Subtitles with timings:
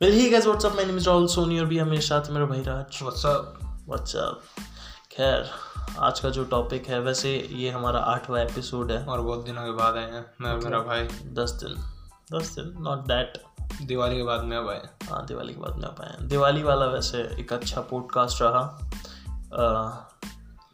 [0.00, 2.46] Well hi guys what's up my name is Rahul Soni और भी हमारे साथ मेरा
[2.46, 4.42] भाई राज। व्हाट्सअप व्हाट्स अप
[5.12, 5.50] खैर
[5.98, 9.70] आज का जो टॉपिक है वैसे ये हमारा आठवां एपिसोड है। और बहुत दिनों के
[9.70, 11.02] बाद आए हैं। मैं और मेरा भाई।
[11.34, 11.74] दस दिन।
[12.32, 12.72] दस दिन?
[12.82, 13.42] नॉट दैट
[13.82, 16.86] दिवाली के बाद में अब आए हाँ दिवाली के बाद में आ पाए दिवाली वाला
[16.86, 18.62] वैसे एक अच्छा पॉडकास्ट रहा।
[19.54, 19.64] अ,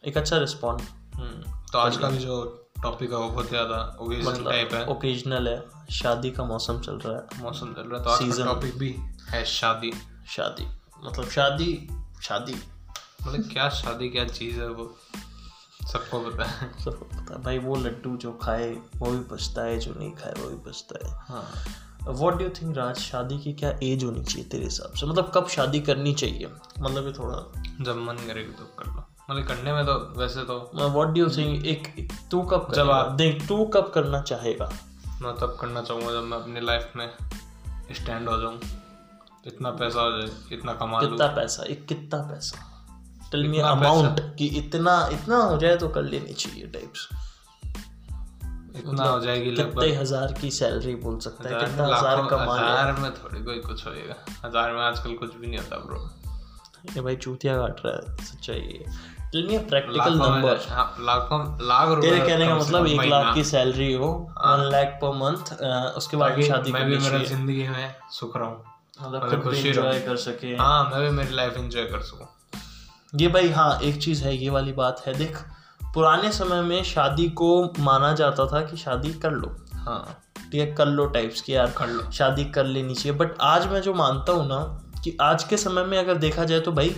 [0.04, 0.82] एक अच्छा रिस्पॉन्ड
[1.14, 2.42] हम्म, तो आज का भी जो
[2.82, 5.62] टॉपिक है वो बहुत ज़्यादा ओकेजन टाइप है। ओकेजनल है।
[5.92, 8.94] शादी का मौसम चल रहा है। मौसम चल रहा है तो आज का टॉपिक भी
[9.34, 9.92] है शादी।
[10.28, 10.66] शादी।
[11.04, 11.88] मतलब शादी
[12.22, 12.54] शादी।
[13.26, 14.96] मतलब क्या शादी क्या चीज़ है वो?
[15.92, 19.94] सबको पता है। सबको पता भाई वो लड्डू जो खाए वो भी बचता है जो
[19.94, 21.52] नहीं खाए वो भी बचता है। हाँ।
[22.02, 25.06] वॉट डू थिंक राज शादी की क्या एज होनी चाहिए तेरे हिसाब से?
[25.06, 26.50] मतलब कब शादी करनी चाहिए?
[26.80, 30.70] मतलब ये थोड़ा जब मन करेगी तो कर लो। मतलब करने में तो वैसे तो
[30.74, 34.72] वॉट डू थिंक एक एक- तू कब जब आप- देख तू कब करना चाहेगा?
[35.22, 37.14] मैं तब करना चाहूँगा जब मैं अपनी लाइफ में
[37.92, 38.60] स्टैंड हो जाऊँ।
[39.46, 40.02] इतना पैसा
[40.52, 42.56] इतना कमा कितना पैसा एक कितना पैसा?
[43.32, 47.08] टेल मी अमाउंट कि इतना इतना हो जाए तो कर लेनी चाहिए टाइप्स
[48.76, 53.10] इतना हो जाएगी कितने हज़ार की सैलरी बोल सकता है कितना हज़ार कमा हज़ार में
[53.14, 56.00] थोड़ी कोई कुछ होएगा। हज़ार में आजकल कुछ भी नहीं होता ब्रो
[56.94, 60.56] ये भाई चूतिया काट रहा है सच्चाई है। टेल मी प्रैक्टिकल नंबर
[61.04, 64.08] लाखों लाख रुपए तेरे कहने का मतलब एक लाख की सैलरी हो
[64.38, 65.52] वन लाख पर मंथ
[65.96, 70.16] उसके बाद शादी मैं भी मेरा ज़िंदगी में सुख रहा हूँ। मतलब खुशी एंजॉय कर
[70.16, 72.26] सके। हाँ मैं भी मेरी लाइफ एंजॉय कर सकूँ।
[73.14, 75.38] ये भाई हाँ एक चीज़ है ये वाली बात है। देख
[75.94, 80.18] पुराने समय में शादी को माना जाता था कि शादी कर लो। हाँ।
[80.52, 83.66] ठीक है कर लो टाइप्स की यार। कर लो। शादी कर लेनी चाहिए। बट आज
[83.66, 84.60] मैं जो मानता हूँ ना
[85.04, 86.96] कि आज के समय में अगर देखा जाए तो भाई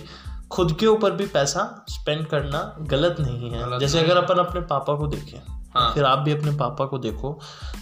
[0.51, 4.61] खुद के ऊपर भी पैसा स्पेंड करना गलत नहीं है। गलत जैसे अगर अपन अपने
[4.61, 5.39] पापा को देखें
[5.75, 7.39] हाँ। फिर आप भी अपने पापा को देखो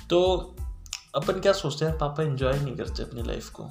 [0.10, 0.22] तो
[1.16, 1.98] अपन क्या सोचते हैं?
[1.98, 3.70] पापा एंजॉय नहीं करते अपनी लाइफ को।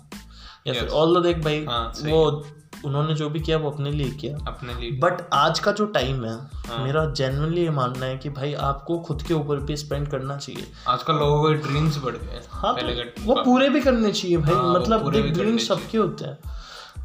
[0.66, 0.88] या फिर.
[0.88, 2.44] ऑल देख भाई हाँ, वो
[2.84, 6.24] उन्होंने जो भी किया वो अपने लिए किया। अपने लिए बट आज का जो टाइम
[6.24, 6.34] है
[6.68, 10.36] हाँ। मेरा जेनुअनली ये मानना है कि भाई आपको खुद के ऊपर भी स्पेंड करना
[10.36, 14.36] चाहिए। आजकल लोगों के ड्रीम्स बढ़ गए हाँ पहले तो वो पूरे भी करने चाहिए
[14.36, 16.38] भाई हाँ, मतलब भी सबके होते हैं।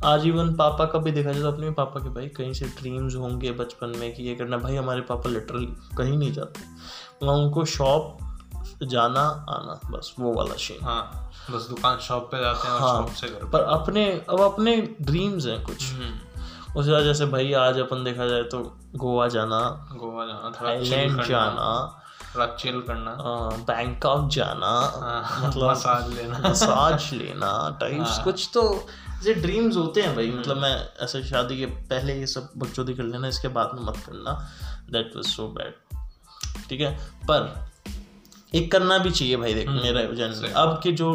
[0.05, 3.51] आजीवन पापा का भी देखा जाए तो अपने पापा के भाई कहीं से ड्रीम्स होंगे
[3.51, 5.67] बचपन में कि ये करना भाई हमारे पापा लिटरली
[5.97, 6.61] कहीं नहीं जाते।
[7.25, 8.17] वहाँ उनको शॉप
[8.85, 12.95] जाना आना बस वो वाला शेन हाँ बस दुकान शॉप पे जाते हैं और हाँ।
[12.97, 17.53] शॉप से घर पर अपने अब अपने ड्रीम्स हैं कुछ। हम्म, उसके बाद जैसे भाई
[17.53, 18.59] आज अपन देखा जाए तो
[18.95, 19.59] गोवा जाना
[19.97, 21.95] गोवा जाना थाईलैंड जाना
[22.59, 23.11] चिल करना।
[23.67, 28.63] बैंकॉक जाना हाँ, मतलब मसाज लेना। मसाज लेना टाइप्स हाँ। कुछ तो
[29.25, 33.03] ये ड्रीम्स होते हैं भाई। मतलब मैं ऐसे शादी के पहले ये सब बकचोदी कर
[33.03, 34.33] लेना इसके बाद में मत करना।
[34.91, 35.97] दैट वाज सो बैड
[36.69, 36.93] ठीक है?
[37.23, 37.69] पर
[38.51, 41.11] एक करना भी चाहिए भाई देख मेरा जन अब के जो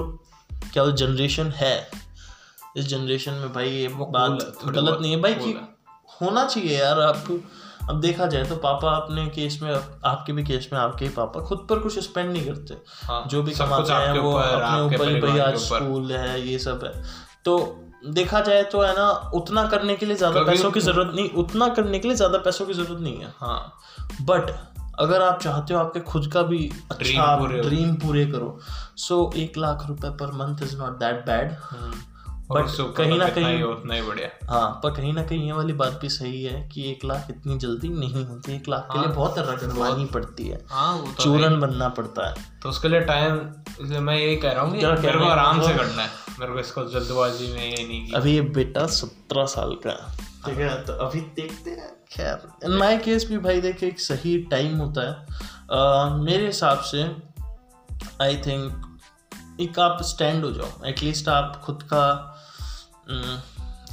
[0.72, 1.76] क्या जनरेशन है
[2.76, 5.56] इस जनरेशन में भाई ये बात गलत नहीं है। भाई कि
[6.12, 7.38] होना चाहिए यार आपको
[7.90, 11.40] अब देखा जाए तो पापा अपने केस में आपके भी केस में आपके ही पापा
[11.40, 15.20] खुद पर कुछ स्पेंड नहीं करते। हाँ, जो भी कमाते हैं वो अपने ऊपर ही
[15.20, 17.02] भाई आज स्कूल है ये सब है।
[17.44, 17.56] तो
[18.08, 21.68] देखा जाए तो है ना उतना करने के लिए ज़्यादा पैसों की ज़रूरत नहीं उतना
[21.74, 23.78] करने के लिए ज़्यादा पैसों की ज़रूरत नहीं है। हाँ।
[24.22, 24.50] बट
[24.98, 28.60] अगर आप चाहते हो आपके खुद का भी अच्छा ड्रीम पूरे करो।
[28.96, 31.56] सो so, एक लाख रुपए per month is not that bad
[32.50, 32.62] ऊपर
[32.96, 35.98] कहीं ना कहीं- हो, उतना ही बढ़िया। हाँ पर कहीं ना कहीं ये वाली बात
[36.02, 39.34] भी सही है कि एक लाख इतनी जल्दी नहीं होती। एक लाख के लिए बहुत
[39.38, 43.40] रगड़वानी पड़ती है। हाँ तो चूरन बनना पड़ता है। तो उसके लिए टाइम
[43.80, 46.08] इसलिए मैं यही कह रहा हूँ मेरे को आराम से मतलब- करना है।
[46.40, 50.58] मेरे को इसको जल्दबाजी में ये नहीं अभी ये बेटा सत्रह साल का है। ठीक
[50.58, 54.76] है। तो अभी देखते हैं खैर। इन माई केस भी भाई देखिए एक सही टाइम
[54.78, 55.26] होता है।
[55.70, 57.16] अ, मेरे हिसाब से
[58.22, 58.98] आई थिंक
[59.60, 62.30] एक आप स्टैंड हो जाओ। एटलीस्ट आप खुद का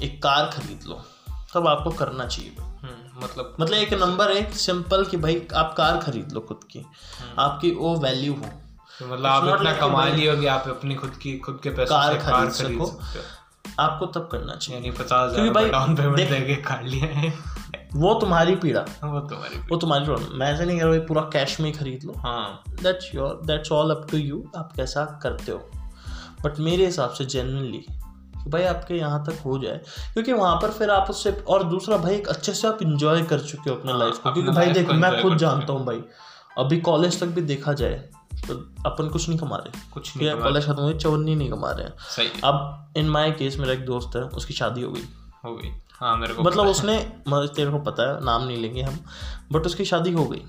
[0.04, 1.04] एक कार खरीद लो।
[1.54, 5.98] तब आपको करना चाहिए हम्म, मतलब मतलब एक नंबर एक सिंपल कि भाई आप कार
[5.98, 6.86] खरीद लो खुद की।
[7.40, 8.50] आपकी वो वैल्यू हो।
[9.08, 12.20] मतलब आप इतना कमा लिए कि आप अपनी खुद की खुद के पैसों कार से
[12.20, 13.04] कार खरीद खरीद सको।
[13.80, 17.34] हो आपको तब करना चाहिए। यानी पचास क्योंकि भाई डाउन पेमेंट देके कार लिया है।
[17.96, 21.22] वो तुम्हारी पीड़ा। वो तुम्हारी वो तुम्हारी प्रॉब्लम मैं ऐसे नहीं कह रहा भाई पूरा
[21.22, 25.20] कैश में ही खरीद लो। हाँ। That's your that's all up to you आप कैसा
[25.24, 25.70] करते हो।
[26.44, 27.86] बट मेरे हिसाब से जेनरली
[28.44, 29.82] कि भाई आपके यहाँ तक हो जाए।
[30.14, 33.40] क्योंकि वहाँ पर फिर आप उससे और दूसरा भाई एक अच्छे से आप इंजॉय कर
[33.40, 36.02] चुके हो अपने हाँ, लाइफ को। क्योंकि भाई देख मैं खुद जानता हूँ। भाई।
[36.58, 38.10] अभी कॉलेज तक भी देखा जाए
[38.48, 38.54] तो
[38.86, 41.86] अपन कुछ नहीं कमा रहे। कुछ नहीं कमा कॉलेज खत्म हुई चवन्नी नहीं कमा रहे।
[41.86, 45.04] हैं सही। अब इन माई केस मेरा एक दोस्त है उसकी शादी हो गई।
[45.46, 46.96] हो गई। हाँ मेरे को मतलब उसने
[47.28, 49.00] मतलब तेरे को पता है नाम नहीं लेंगे हम
[49.52, 50.44] बट उसकी शादी हो गई।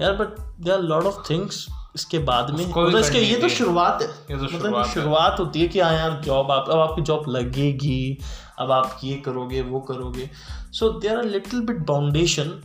[0.00, 1.66] यार but they are lot of things
[1.96, 5.36] इसके बाद में। मतलब इसके ये तो शुरुआत है। ये तो मतलब शुरुआत है। शुरुआत
[5.40, 8.18] होती है कि हाँ यार जॉब आप अब आपकी जॉब लगेगी
[8.58, 10.30] अब आप ये करोगे वो करोगे।
[10.78, 12.60] So there are little bit बाउंडेशन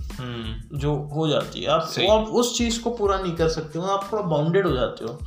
[0.73, 3.85] जो हो जाती है। आप। वो आप उस चीज़ को पूरा नहीं कर सकते हो
[3.85, 5.19] आप थोड़ा बाउंडेड हो जाते हो।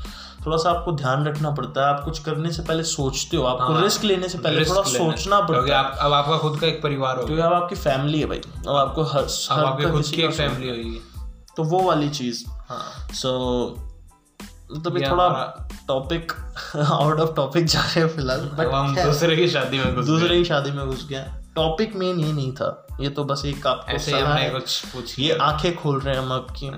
[0.46, 3.72] थोड़ा सा आपको ध्यान रखना पड़ता है आप कुछ करने से पहले सोचते हो आपको
[3.72, 6.82] हाँ, रिस्क लेने से पहले थोड़ा सोचना पड़ता है। आप अब आपका खुद का एक
[6.82, 8.38] परिवार हो क्योंकि अब आपकी फैमिली है भाई।
[8.68, 11.00] अब आपको हर अब हर आपकी का खुद की का एक फैमिली होगी।
[11.56, 13.32] तो वो वाली चीज़। हाँ। सो
[14.76, 15.28] मतलब ये ये थोड़ा
[15.88, 16.32] टॉपिक
[16.76, 20.70] आउट ऑफ़ टॉपिक जा रहे हैं फ़िलहाल बट दूसरे की शादी में दूसरे। ही शादी
[20.70, 24.20] में घुस गया टॉपिक मेन ये नहीं था। ये तो बस एक आपको ऐसे ही
[24.20, 26.70] हमने है। कुछ पूछ ये आँखें खोल रहे हैं हम आपकी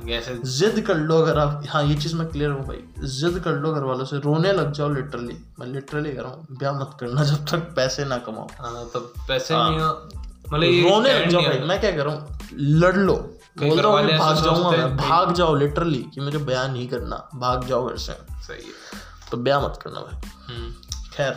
[0.50, 3.72] जिद कर लो अगर आप हाँ ये चीज़ मैं क्लियर हूँ भाई। जिद कर लो
[3.72, 7.24] घर वालों से रोने लग जाओ लिटरली मैं लिटरली कह रहा हूँ ब्याह मत करना
[7.24, 10.08] जब तक पैसे ना कमाओ। हाँ तो पैसे हाँ। नहीं हो।
[10.52, 13.14] मतलब रोने लग जाओ भाई। मैं क्या कर रहा हूँ लड़ लो।
[13.58, 17.66] बोल मैं ऐसे भाग जाऊँगा मैं भाग जाओ लिटरली कि मुझे ब्याह नहीं करना। भाग
[17.66, 18.12] जाओ घर से।
[18.42, 19.00] सही है।
[19.30, 20.72] तो ब्याह मत करना भाई। हम्म,
[21.12, 21.36] खैर।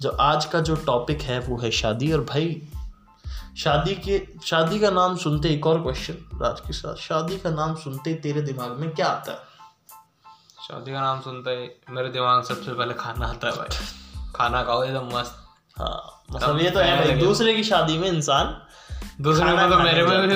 [0.00, 2.68] जो आज का जो टॉपिक है वो है शादी और भाई
[3.56, 7.74] शादी के शादी का नाम सुनते एक और क्वेश्चन राज के साथ शादी का नाम
[7.74, 9.38] सुनते ही तेरे दिमाग में क्या आता है?
[10.68, 13.76] शादी का नाम सुनते ही मेरे दिमाग में सबसे पहले खाना आता है भाई।
[14.36, 15.36] खाना खाओ एकदम मस्त।
[15.78, 18.62] हाँ मतलब ये तो है भाई दूसरे की शादी में इंसान
[19.20, 20.26] दूसरे में तो मेरे में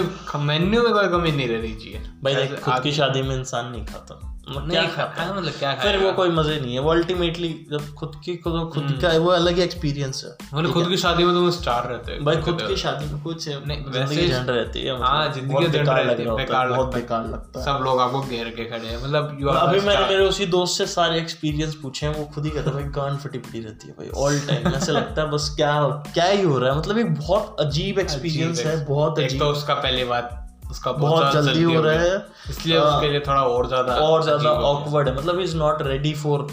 [0.40, 3.86] मेन्यू में कोई कमी नहीं रहनी चाहिए। भाई देख खुद की शादी में इंसान नहीं
[3.86, 7.92] खाता। नहीं खाता खाता मतलब क्या फिर वो कोई मज़े नहीं है। वो अल्टीमेटली जब
[7.94, 11.32] खुद की खुद खुद का वो अलग ही एक्सपीरियंस है। मतलब खुद की शादी में
[11.34, 15.06] तुम स्टार रहते हो भाई खुद की शादी में कुछ ज़िंदगी झंड रहती है मतलब
[15.06, 18.20] हाँ, ज़िंदगी बेकार लग रहा होता बेकार है। बहुत बेकार लगता है। सब लोग आपको
[18.20, 22.06] घेर के खड़े हैं मतलब यू अभी मैंने मेरे उसी दोस्त से सारे एक्सपीरियंस पूछे
[22.06, 24.68] हैं वो खुद ही कहता है भाई कान फटी पड़ी रहती है भाई ऑल टाइम
[24.74, 25.72] ऐसे लगता है बस क्या
[26.14, 26.78] क्या ही हो रहा है?
[26.78, 30.36] मतलब एक बहुत अजीब एक्सपीरियंस है बहुत अजीब तो उसका पहले बात
[30.70, 32.16] उसका बहुत जल्दी हो रहा है।
[32.50, 36.14] इसलिए उसके लिए थोड़ा और ज़्यादा और ज़्यादा हो। ऑकवर्ड है। मतलब इज़ नॉट रेडी
[36.14, 36.46] फॉर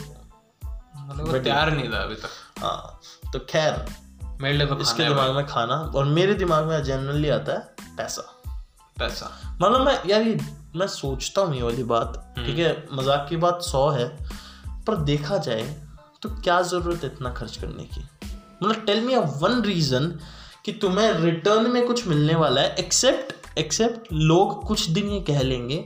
[0.99, 2.29] मतलब तैयार नहीं था अभी तक।
[2.59, 2.99] हाँ
[3.33, 3.85] तो खैर
[4.41, 8.21] मेरे लिए तो इसके दिमाग में खाना और मेरे दिमाग में जनरली आता है पैसा।
[8.97, 9.31] पैसा।
[9.61, 10.37] मतलब मैं यार ये
[10.75, 12.71] मैं सोचता हूँ ये वाली बात ठीक है?
[12.93, 14.07] मज़ाक की बात सौ है
[14.87, 15.63] पर देखा जाए
[16.21, 18.01] तो क्या ज़रूरत है इतना खर्च करने की?
[18.63, 20.07] मतलब टेल मी वन रीजन
[20.65, 25.41] कि तुम्हें रिटर्न में कुछ मिलने वाला है एक्सेप्ट एक्सेप्ट लोग कुछ दिन ये कह
[25.41, 25.77] लेंगे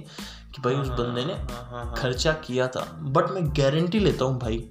[0.56, 4.39] कि भाई उस बंदे ने हाँ हाँ खर्चा किया था। बट मैं गारंटी लेता हूँ
[4.39, 4.69] भाई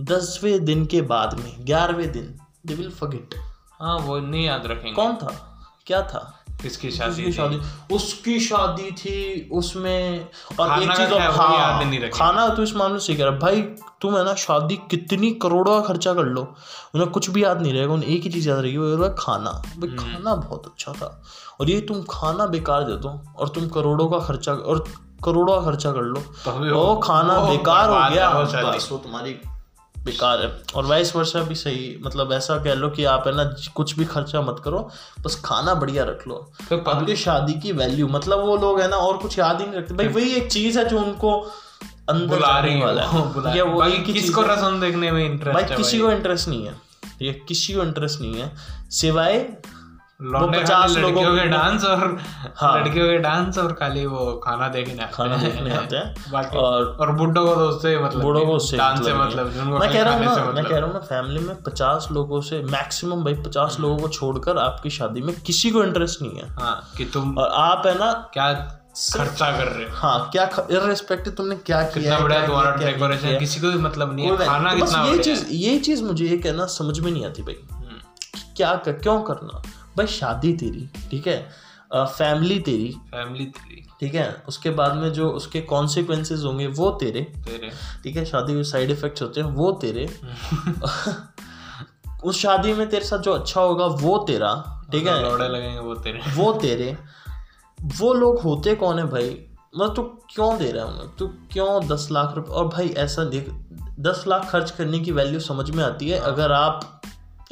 [0.00, 2.34] दसवें दिन के बाद में ग्यारहवें दिन
[2.66, 3.34] दे विल फॉरगेट
[3.80, 5.32] हाँ वो नहीं याद रखेंगे। कौन था?
[5.86, 6.44] क्या था?
[6.62, 7.32] किसकी शादी उसकी थी?
[7.32, 7.60] शादी
[7.94, 10.28] उसकी शादी थी उसमें
[10.60, 13.62] और एक चीज़ और है, नहीं खाना तो इस मामले से कह रहा भाई
[14.00, 16.54] तुम है ना शादी कितनी करोड़ों का खर्चा कर लो।
[16.94, 19.88] उन्हें कुछ भी याद नहीं रहेगा उन्हें एक ही चीज़ याद रहेगी वो खाना। भाई
[19.88, 21.22] हम्म। खाना बहुत अच्छा था।
[21.60, 24.84] और ये तुम खाना बेकार दे दो और तुम करोड़ों का खर्चा और
[25.24, 28.30] करोड़ों का खर्चा कर लो। तो वो खाना बेकार हो गया।
[28.70, 29.40] बस वो तुम्हारी
[30.08, 33.44] बेकार है। और वाइस वर्षा भी सही मतलब ऐसा कह लो कि आप है ना
[33.74, 34.80] कुछ भी खर्चा मत करो
[35.20, 36.34] बस खाना बढ़िया रख लो।
[36.70, 39.78] तो आपकी शादी की वैल्यू मतलब वो लोग है ना और कुछ याद ही नहीं
[39.78, 41.38] रखते। भाई वही एक चीज़ है जो उनको
[42.08, 45.98] अंदर बुला रही वाला है। ये वो एक किसको रसम देखने में इंटरेस्ट भाई किसी
[45.98, 46.74] को इंटरेस्ट नहीं है।
[47.22, 48.52] ये किसी को इंटरेस्ट नहीं है।
[48.90, 49.38] सिवाय
[50.20, 52.16] 50 लोगों के डांस और
[52.56, 56.84] हाँ। लड़कियों के डांस और खाली वो खाना देखने खाना देखने आते हैं। बाकी और
[57.00, 60.14] और बुड्ढों को तो उससे मतलब बूढ़ों को उससे डांस से मतलब मैं कह रहा
[60.14, 63.34] हूँ ना मैं मतलब कह रहा हूँ ना फैमिली में पचास लोगों से मैक्सिमम भाई
[63.34, 67.38] पचास लोगों को छोड़कर आपकी शादी में किसी को इंटरेस्ट नहीं है। हाँ कि तुम
[67.38, 68.52] और आप है ना क्या
[69.14, 69.96] खर्चा कर रहे हो?
[69.96, 74.30] हाँ क्या इरेस्पेक्टिव तुमने क्या किया कितना बढ़िया तुम्हारा डेकोरेशन किसी को भी मतलब नहीं
[74.30, 77.42] है खाना तो कितना ये चीज़ ये चीज़ मुझे ये कहना समझ में नहीं आती
[77.42, 78.00] भाई। हम्म,
[78.56, 79.62] क्या क्यों करना?
[79.98, 81.68] भाई शादी तेरी ठीक है?
[81.94, 84.42] फैमिली तेरी फैमिली तेरी। ठीक है?
[84.48, 87.70] उसके बाद में जो उसके कॉन्सिक्वेंसेज होंगे वो तेरे तेरे।
[88.04, 88.24] ठीक है?
[88.24, 90.14] शादी के साइड इफेक्ट्स होते हैं वो तेरे।
[92.24, 95.22] उस शादी में तेरे साथ जो अच्छा होगा वो तेरा ठीक है?
[95.22, 96.98] लौड़े लगेंगे वो तेरे। वो तेरे।
[97.80, 99.46] वो लोग होते कौन है भाई?
[99.76, 101.16] मतलब तू क्यों दे रहा है उन्हें?
[101.16, 103.50] तू क्यों दस लाख रुपए और भाई ऐसा देख
[104.00, 107.02] दस लाख खर्च करने की वैल्यू समझ में आती है। अगर आप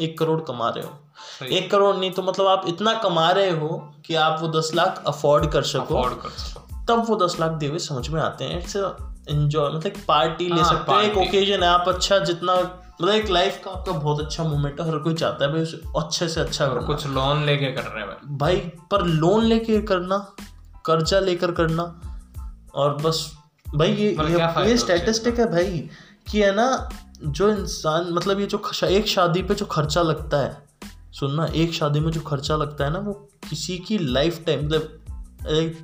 [0.01, 1.06] एक करोड़ कमा रहे हो।
[1.43, 3.69] एक करोड़ नहीं तो मतलब आप इतना कमा रहे हो
[4.07, 7.69] कि आप वो दस लाख अफोर्ड कर सको। कर सको। तब वो दस लाख दिए
[7.69, 11.17] हुए समझ में आते हैं। इट्स एंजॉय मतलब एक पार्टी ले हाँ, सकते हो एक
[11.19, 14.99] ओकेजन है आप अच्छा जितना मतलब एक लाइफ का आपका बहुत अच्छा मोमेंट है हर
[14.99, 18.09] कोई चाहता है भाई उसे अच्छे से अच्छा करना। कुछ लोन लेके कर रहे हैं
[18.09, 18.57] भाई। भाई
[18.91, 20.19] पर लोन लेके करना
[20.87, 22.01] कर्जा लेकर करना
[22.75, 23.33] और बस
[23.75, 25.91] भाई ये ये, ये स्टैटिस्टिक है भाई
[26.31, 26.89] कि है ना
[27.25, 30.66] जो इंसान मतलब ये जो एक शादी पे जो खर्चा लगता है
[31.21, 33.13] सुनना एक शादी में जो खर्चा लगता है ना वो
[33.51, 35.03] किसी की लाइफ टाइम मतलब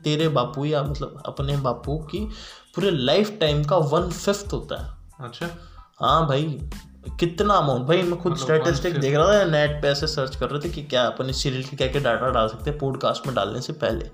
[0.04, 2.24] तेरे बापू या मतलब अपने बापू की
[2.76, 5.48] पूरे लाइफ टाइम का वन फिफ्थ होता है। अच्छा।
[6.00, 6.70] हाँ भाई
[7.20, 10.60] कितना अमाउंट भाई मैं खुद स्टैटिस्टिक देख रहा था नेट पे ऐसे सर्च कर रहे
[10.60, 13.34] थे कि क्या अपन इस सीरियल के क्या क्या डाटा डाल सकते हैं पॉडकास्ट में
[13.36, 14.04] डालने से पहले।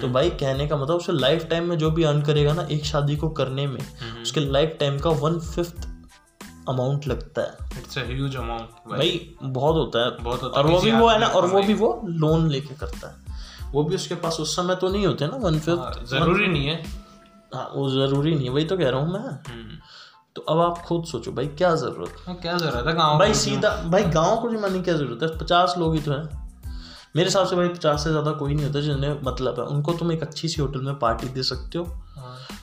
[0.00, 2.84] तो भाई कहने का मतलब उसे लाइफ टाइम में जो भी अर्न करेगा ना एक
[2.84, 3.80] शादी को करने में
[4.22, 5.88] उसके लाइफ टाइम का वन फिफ्थ
[6.68, 10.80] अमाउंट लगता है। इट्स अ ह्यूज अमाउंट भाई। बहुत होता है। बहुत होता और वो
[10.80, 14.14] भी वो है ना और वो भी वो लोन लेके करता है। वो भी उसके
[14.14, 16.82] पास उस समय तो नहीं होते ना वन फिफ्थ ज़रूरी नहीं है।
[17.54, 19.78] हाँ वो ज़रूरी नहीं है। वही तो कह रहा हूँ मैं। हम्म।
[20.36, 23.70] तो अब आप खुद सोचो भाई क्या ज़रूरत हाँ, क्या ज़रूरत है गाँव भाई सीधा
[23.86, 25.38] भाई गाँव को जिमाने की क्या ज़रूरत है?
[25.38, 26.22] पचास लोग ही तो है।
[27.16, 30.12] मेरे हिसाब से भाई पचास से ज़्यादा कोई नहीं होता जिन्हें मतलब है। उनको तुम
[30.12, 31.84] एक अच्छी सी होटल में पार्टी दे सकते हो।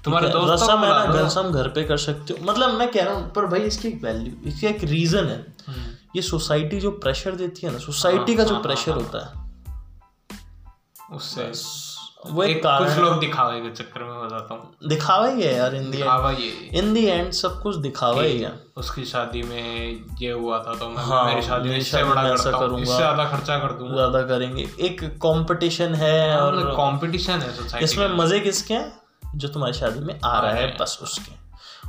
[0.03, 0.33] तुम्हारे है?
[0.33, 3.31] दोस्तों रसम है ना रसम घर पे कर सकते हो। मतलब मैं कह रहा हूँ
[3.33, 7.65] पर भाई इसकी एक वैल्यू इसकी एक रीजन है। हम्म। ये सोसाइटी जो प्रेशर देती
[7.67, 9.41] है ना सोसाइटी का जो प्रेशर होता है।
[11.15, 11.51] उससे
[12.25, 15.89] वो एक कुछ लोग दिखावे के चक्कर में बताता हूँ। दिखावा ही है यार इन
[15.91, 20.59] दिखावा ये इन दी एंड सब कुछ दिखावा ही है उसकी शादी में ये हुआ
[20.59, 23.57] था तो मैं हाँ, मेरी शादी में इससे बड़ा करता हूँ। करूँगा। इससे ज़्यादा खर्चा
[23.59, 28.91] कर दूँगा। ज़्यादा करेंगे। एक कंपटीशन है और कंपटीशन है सोसाइटी इसमें मज़े किसके हैं?
[29.35, 31.43] जो तुम्हारी शादी में आ रहा है। बस उसके।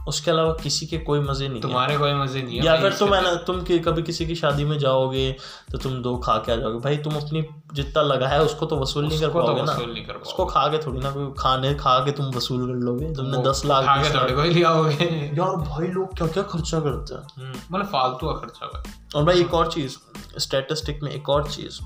[0.09, 2.93] उसके अलावा किसी के कोई मज़े नहीं है। तुम्हारे कोई मज़े नहीं है। या फिर
[2.93, 5.37] तुम है ना तुम कि- कभी किसी की शादी में जाओगे
[5.73, 8.77] तो तुम दो खा के आ जाओगे। भाई तुम अपनी जितना लगा है उसको तो
[8.77, 11.75] वसूल नहीं कर तो पाओगे ना। नहीं कर उसको खा के थोड़ी ना कोई खाने
[11.75, 15.87] खा के तुम वसूल कर लोगे। तुमने दस लाख थोड़े कोई लिया होगे। यार भाई
[15.87, 18.83] लोग क्या क्या खर्चा करते हैं। हम्म, मतलब फालतू का खर्चा
[19.17, 19.97] और भाई एक और चीज़
[20.39, 21.85] स्टेटिस्टिक में एक और चीज़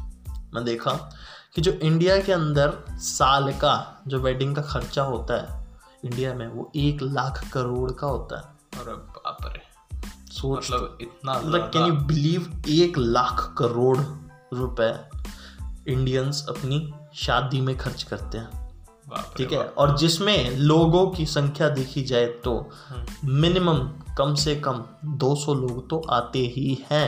[0.54, 1.10] मैं देखा।
[1.58, 5.66] कि जो इंडिया के अंदर साल का जो वेडिंग का खर्चा होता है
[6.04, 8.42] इंडिया में वो एक लाख करोड़ का होता है।
[8.82, 9.62] अरे बाप रे।
[10.32, 13.98] सोच मतलब इतना मतलब कैन यू बिलीव एक लाख करोड़
[14.56, 15.08] रुपए
[15.88, 18.57] इंडियंस अपनी शादी में खर्च करते हैं?
[19.36, 22.70] ठीक है और जिसमें लोगों की संख्या देखी जाए तो
[23.24, 23.78] मिनिमम
[24.18, 24.82] कम से कम
[25.18, 27.06] 200 लोग तो आते ही हैं।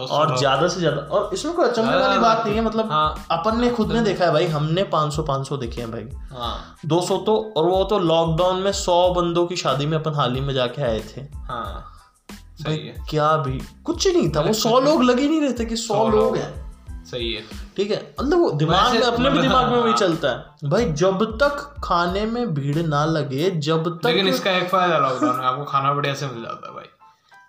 [0.00, 3.60] और ज़्यादा से ज़्यादा और इसमें कोई अचंभे वाली बात नहीं है मतलब हाँ। अपन
[3.60, 7.36] ने खुद ने देखा है भाई हमने 500 500 देखे हैं भाई। हाँ। 200 तो
[7.56, 10.82] और वो तो लॉकडाउन में 100 बंदों की शादी में अपन हाल ही में जाके
[10.82, 11.90] आए थे। हाँ
[12.62, 15.76] भाई है। क्या भी कुछ नहीं था वो सौ लोग लगे ही नहीं रहते कि
[15.76, 16.63] सौ लोग। हैं।
[17.04, 17.42] सही है।
[17.76, 20.70] ठीक है मतलब वो दिमाग में अपने भी मतलब दिमाग में वही हाँ। चलता है।
[20.70, 25.36] भाई जब तक खाने में भीड़ ना लगे जब तक लेकिन इसका एक फ़ायदा लॉकडाउन
[25.36, 26.84] में आपको खाना बढ़िया से मिल जाता है भाई।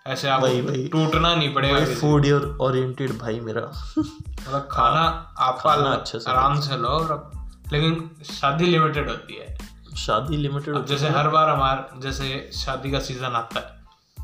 [0.06, 2.26] ऐसे आपको। टूटना नहीं पड़ेगा फ़ूड
[2.60, 3.62] ओरिएंटेड भाई मेरा।
[3.98, 5.00] मतलब खाना
[5.38, 7.32] आपका खाना अच्छे से आराम से लो और
[7.72, 9.56] लेकिन शादी लिमिटेड होती है।
[9.96, 13.75] शादी लिमिटेड जैसे हर बार हमारे जैसे शादी का सीज़न आता है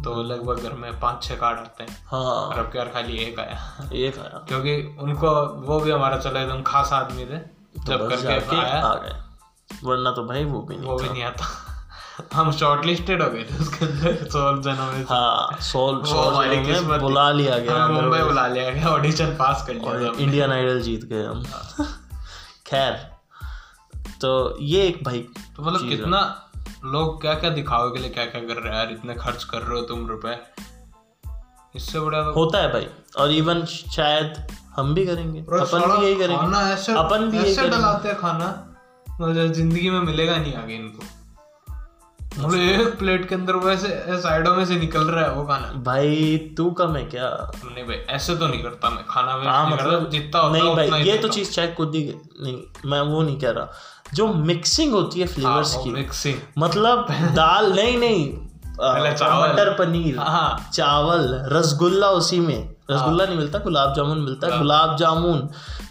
[0.04, 3.38] तो लगभग घर में पाँच छह कार्ड आते हैं। हाँ। और अब क्या खाली एक
[3.38, 7.38] आया। एक आया। क्योंकि उनको वो भी हमारा चला एकदम खास आदमी थे
[7.82, 9.14] तो बस करके आया। आ गए।
[9.84, 11.44] वरना तो भाई वो भी नहीं वो भी नहीं आता।
[12.32, 17.00] हम शॉर्ट लिस्टेड हो गए थे उसके अंदर सोलह जनों में हाँ सोल सोल में
[17.00, 21.04] बुला लिया गया अंदर मुंबई बुला लिया गया ऑडिशन पास कर लिया। इंडियन आइडल जीत
[21.04, 21.44] गए हम।
[22.66, 22.92] खैर
[24.20, 25.18] तो ये एक भाई
[25.56, 26.48] तो मतलब कितना
[26.82, 28.78] लोग क्या क्या दिखावे के लिए क्या क्या कर रहे हैं?
[28.78, 30.36] यार इतने खर्च कर रहे हो तुम रुपए।
[31.74, 32.86] इससे बड़ा तो होता है भाई।
[33.18, 34.46] और इवन शायद
[34.76, 38.48] हम भी करेंगे। अपन भी यही करेंगे। खाना ऐसे अपन भी ऐसे डलाते हैं खाना।
[39.20, 41.04] मतलब ज़िंदगी में मिलेगा नहीं आगे इनको।
[42.38, 43.88] मतलब एक प्लेट के अंदर वो ऐसे
[44.20, 47.28] साइडों में से निकल रहा है वो खाना। भाई तू कम है क्या?
[47.64, 51.18] नहीं भाई ऐसे तो नहीं करता मैं। खाना में हाँ मतलब जितना नहीं भाई ये
[51.18, 52.04] तो चीज़ चाहे खुद ही
[52.42, 53.72] नहीं मैं वो नहीं कह रहा।
[54.14, 58.32] जो मिक्सिंग होती है हूँ। फ्लेवर्स हाँ, की। मिक्सिंग मतलब दाल नहीं नहीं।
[58.74, 64.96] मटर पनीर हाँ चावल रसगुल्ला उसी में। रसगुल्ला नहीं मिलता गुलाब जामुन मिलता है। गुलाब
[64.96, 65.48] जामुन।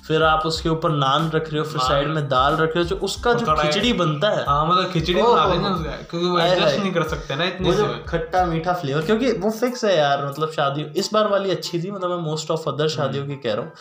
[0.07, 2.83] फिर आप उसके ऊपर नान रख रहे हो फिर साइड में दाल रख रहे हो
[2.83, 7.03] जो उसका जो खिचड़ी बनता है। हाँ मतलब खिचड़ी बना क्योंकि वो एडजस्ट नहीं कर
[7.03, 11.09] सकते ना इतने से। खट्टा मीठा फ्लेवर क्योंकि वो फिक्स है यार मतलब शादी इस
[11.13, 13.71] बार वाली अच्छी थी मतलब मैं मोस्ट ऑफ़ अदर शादियों की कह रहा हूँ।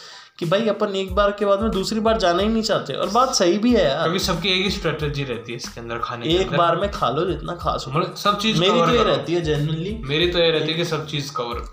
[0.40, 3.10] कि भाई अपन एक बार के बाद में दूसरी बार जाना ही नहीं चाहते। और
[3.10, 6.26] बात सही भी है यार। क्योंकि सबकी एक ही स्ट्रेटेजी रहती है इसके अंदर खाने
[6.26, 9.02] एक अंदर। बार में खा लो जितना खा सको। मतलब सब चीज़ मेरी तो ये
[9.04, 11.64] रहती है जनरली मेरी तो ये रहती है कि सब चीज़ कवर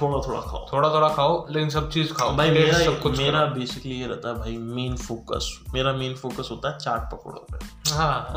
[0.00, 3.44] थोड़ा थोड़ा खाओ। थोड़ा थोड़ा खाओ लेकिन सब चीज़ खाओ। भाई मेरा सब कुछ मेरा
[3.46, 7.94] बेसिकली ये रहता है भाई मेन फोकस मेरा मेन फोकस होता है चाट पकौड़ों पे।
[7.94, 8.34] हाँ।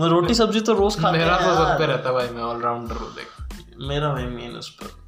[0.00, 2.94] मैं रोटी सब्ज़ी तो रोज खाता मेरा तो सब पे रहता है भाई मैं ऑलराउंडर
[2.94, 4.99] हूँ देख। मेरा भाई मेन उस पर।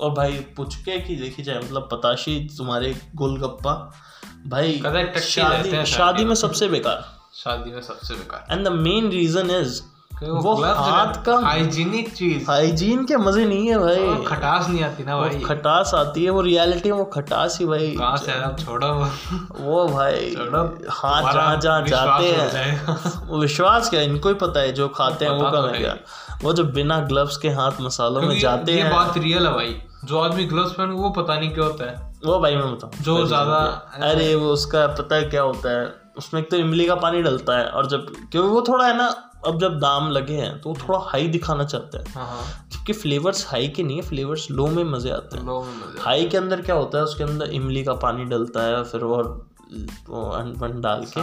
[0.00, 3.74] और भाई पुचके की देखी जाए मतलब पताशी तुम्हारे गोलगप्पा।
[4.46, 4.82] भाई
[5.20, 7.04] शादी शादी में सबसे बेकार।
[7.34, 9.80] शादी में सबसे बेकार। And the main reason is
[10.22, 15.16] वो हाथ का हाइजीनिक चीज़। हाइजीन के मज़े नहीं है भाई। खटास नहीं आती ना
[15.18, 18.64] भाई। खटास आती है वो रियलिटी में वो खटास ही भाई। कहाँ से?
[18.64, 18.88] छोड़ो।
[19.60, 24.72] वो भाई छोड़ो। हाँ जहाँ जहाँ जाते हैं वो विश्वास क्या इनको ही पता है
[24.72, 25.96] जो खाते हैं वो तो कम है। है। क्या
[26.42, 30.18] वो जो बिना ग्लव्स के हाथ मसालों में जाते हैं। बात रियल है भाई। जो
[30.18, 33.56] आदमी ग्लव्स पहन वो पता नहीं क्या होता है। वो भाई मैं बताऊँ। जो ज़्यादा
[34.04, 35.88] अरे वो उसका पता है क्या होता है?
[36.18, 39.06] उसमें एक तो इमली का पानी डलता है और जब क्योंकि वो थोड़ा है ना
[39.46, 42.26] अब जब दाम लगे हैं तो वो थोड़ा हाई दिखाना चाहते हैं।
[42.70, 46.02] क्योंकि फ्लेवर्स हाई के नहीं है फ्लेवर्स लो में मज़े आते हैं। लो में मज़े
[46.02, 49.22] हाई के अंदर क्या होता है उसके अंदर इमली का पानी डलता है फिर वो
[50.10, 51.20] वन डाल के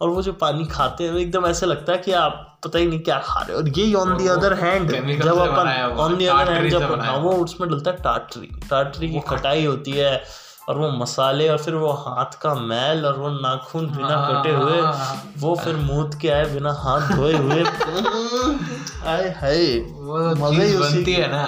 [0.00, 3.00] और वो जो पानी खाते हैं एकदम ऐसे लगता है कि आप पता ही नहीं
[3.00, 4.90] क्या खा रहे हो। और ये ऑन दी अदर हैंड
[5.22, 5.68] जब अपन
[6.00, 9.90] ऑन दी अदर हैंड जब हाँ वो उसमें डलता है टाटरी टाटरी की खटाई होती
[9.90, 10.22] है
[10.68, 14.80] और वो मसाले और फिर वो हाथ का मैल और वो नाखून बिना कटे हुए
[14.80, 17.64] हाँ। वो फिर मूत के आए बिना हाथ धोए हुए।
[19.06, 21.42] आए हाय वो मज़ा ही बनती है। ना।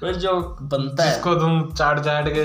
[0.00, 2.44] फिर जो बनता है। जिसको तुम चाट चाट के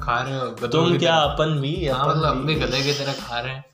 [0.00, 3.12] खा रहे हो तुम क्या अपन भी हाँ, अपन मतलब हम भी गधे की तरह
[3.12, 3.64] खा रहे हैं।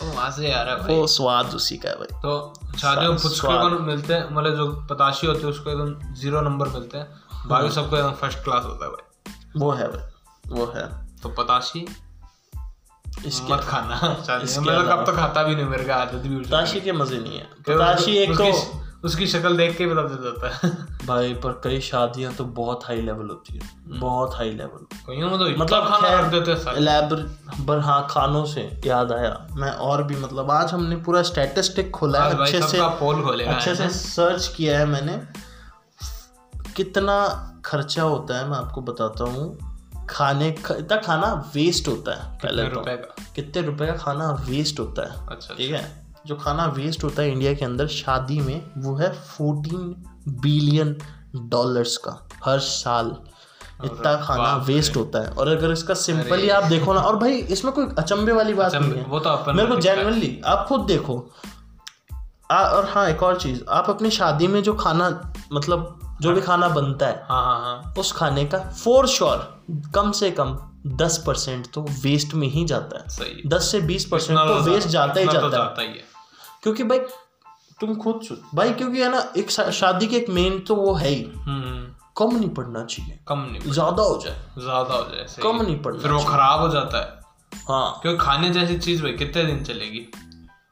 [0.00, 3.16] तो वहाँ से आ रहा है भाई। वो स्वाद उसी का है भाई। तो शादियों
[3.16, 7.06] को मिलते हैं मतलब जो पताशी होती है उसको एकदम ज़ीरो नंबर मिलते हैं।
[7.46, 10.02] बाकी सबको एकदम फ़र्स्ट क्लास होता है भाई। वो है भाई
[10.46, 11.86] वो है। तो पताशी
[13.26, 13.96] इसके मत खाना।
[14.26, 16.46] शादी इसके में मैं तो कब तो खाता भी नहीं मेरे का आदत भी उठ
[16.46, 18.44] ताशी के मज़े नहीं है। चुकी है। ताशी एक तो
[19.04, 20.72] उसकी, शक्ल देख के पता चल जाता है।
[21.06, 23.70] भाई पर कई शादियाँ तो बहुत हाई लेवल होती है।
[24.00, 28.80] बहुत हाई लेवल कहीं में तो मतलब खाना रख देते हैं। पर हाँ खानों से
[28.86, 33.22] याद आया। मैं और भी मतलब आज हमने पूरा स्टैटिस्टिक खोला है अच्छे से पोल
[33.22, 35.22] खोलेगा। अच्छे से सर्च किया है मैंने।
[36.76, 37.16] कितना
[37.64, 39.74] खर्चा होता है मैं आपको बताता हूँ।
[40.10, 43.24] खाने का इतना खाना वेस्ट होता है पहले तो। रुपए का?
[43.34, 46.03] कितने रुपए का खाना वेस्ट होता है अच्छा ठीक है?
[46.26, 50.96] जो खाना वेस्ट होता है इंडिया के अंदर शादी में वो है फोर्टीन बिलियन
[51.36, 53.16] डॉलर्स का हर साल।
[53.84, 57.32] इतना खाना वेस्ट होता है। और अगर इसका सिंपल ही आप देखो ना और भाई
[57.32, 61.30] इसमें कोई अचंभे वाली बात नहीं है। वो तो मेरे को जेनुअनली आप खुद देखो।
[62.50, 66.40] आ, और हाँ एक और चीज़ आप अपनी शादी में जो खाना मतलब जो भी
[66.40, 71.22] खाना बनता है हाँ हाँ हाँ। उस खाने का फोर श्योर कम से कम दस
[71.26, 74.88] परसेंट तो वेस्ट में ही जाता है। सही। दस से बीस परसेंट तो तो वेस्ट
[74.88, 76.13] जाता ही तो जाता है। जाता ही है।
[76.64, 76.98] क्योंकि भाई
[77.80, 78.20] तुम खुद
[78.54, 81.82] भाई क्योंकि है ना एक शादी के एक मेन तो वो है ही। हम्म।
[82.18, 86.02] कम नहीं पड़ना चाहिए। कम नहीं ज़्यादा हो जाए। ज़्यादा हो जाए कम नहीं पड़ना
[86.02, 90.06] फिर वो खराब हो जाता है। हाँ। क्योंकि खाने जैसी चीज़ भाई कितने दिन चलेगी?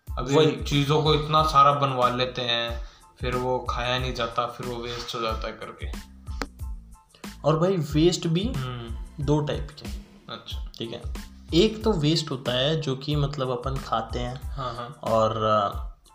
[0.09, 2.87] अभी चीज़ों को इतना सारा बनवा लेते हैं
[3.21, 5.91] फिर वो खाया नहीं जाता फिर वो वेस्ट हो जाता है करके।
[7.45, 9.89] और भाई वेस्ट भी हम्म। दो टाइप के
[10.33, 11.32] अच्छा। ठीक है?
[11.55, 15.31] एक तो वेस्ट होता है जो कि मतलब अपन खाते हैं हाँ हाँ। और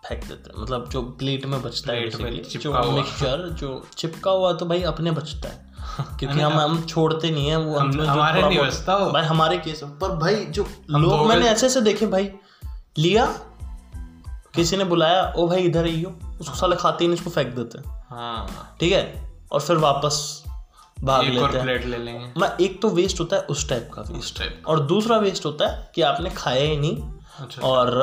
[0.09, 4.31] फेंक देते हैं। मतलब जो प्लेट में बचता है प्लेट में जो मिक्सचर जो चिपका
[4.31, 5.67] हुआ तो भाई अपने बचता है।
[6.19, 9.23] क्योंकि हम हम छोड़ते नहीं है वो अंत में जो हमारे नहीं बचता वो। भाई
[9.23, 12.31] हमारे केस में पर भाई जो लोग मैंने ऐसे ऐसे देखे भाई
[12.97, 13.25] लिया
[14.55, 17.77] किसी ने बुलाया ओ भाई इधर आइयो उसको साले खाते ही नहीं उसको फेंक देते
[17.77, 19.33] हैं। हाँ। ठीक है?
[19.51, 20.43] और फिर वापस
[21.03, 24.37] भाग लेते हैं। ले लेंगे। मैं एक तो वेस्ट होता है उस टाइप का वेस्ट
[24.39, 27.01] टाइप और दूसरा वेस्ट होता है कि आपने खाया ही नहीं
[27.39, 27.95] अच्छा और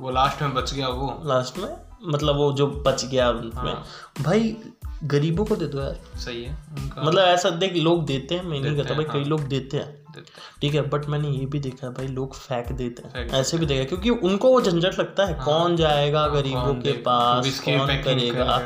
[0.00, 1.68] वो लास्ट में बच गया वो। लास्ट में
[2.04, 3.74] मतलब वो जो बच गया उनमें।
[4.20, 4.56] भाई
[5.04, 8.60] गरीबों को दे दो यार। सही है उनका मतलब ऐसा देख लोग देते हैं मैं
[8.60, 10.24] नहीं कहता भाई हैं, कई लोग देते हैं।
[10.60, 13.66] ठीक है बट मैंने ये भी देखा है भाई लोग फेंक देते हैं। ऐसे भी
[13.66, 18.58] देखा है, क्योंकि उनको वो झंझट लगता है कौन जाएगा गरीबों के पास कौन करेगा।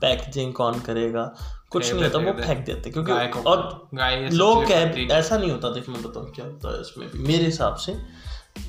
[0.00, 1.24] पैकेजिंग कौन करेगा।
[1.72, 3.88] कुछ नहीं होता वो फेंक देते क्योंकि और
[4.32, 7.74] लोग कह ऐसा नहीं होता देख मैं बताऊँ क्या होता है इसमें भी। मेरे हिसाब
[7.76, 7.96] से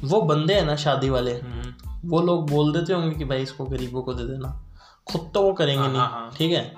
[0.04, 1.74] वो बंदे हैं ना शादी वाले हम्म,
[2.10, 4.60] वो लोग बोल देते होंगे कि भाई इसको गरीबों को दे देना।
[5.08, 6.74] खुद तो वो करेंगे हाँ, नहीं हाँ। ठीक है?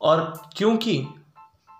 [0.00, 0.20] और
[0.56, 1.02] क्योंकि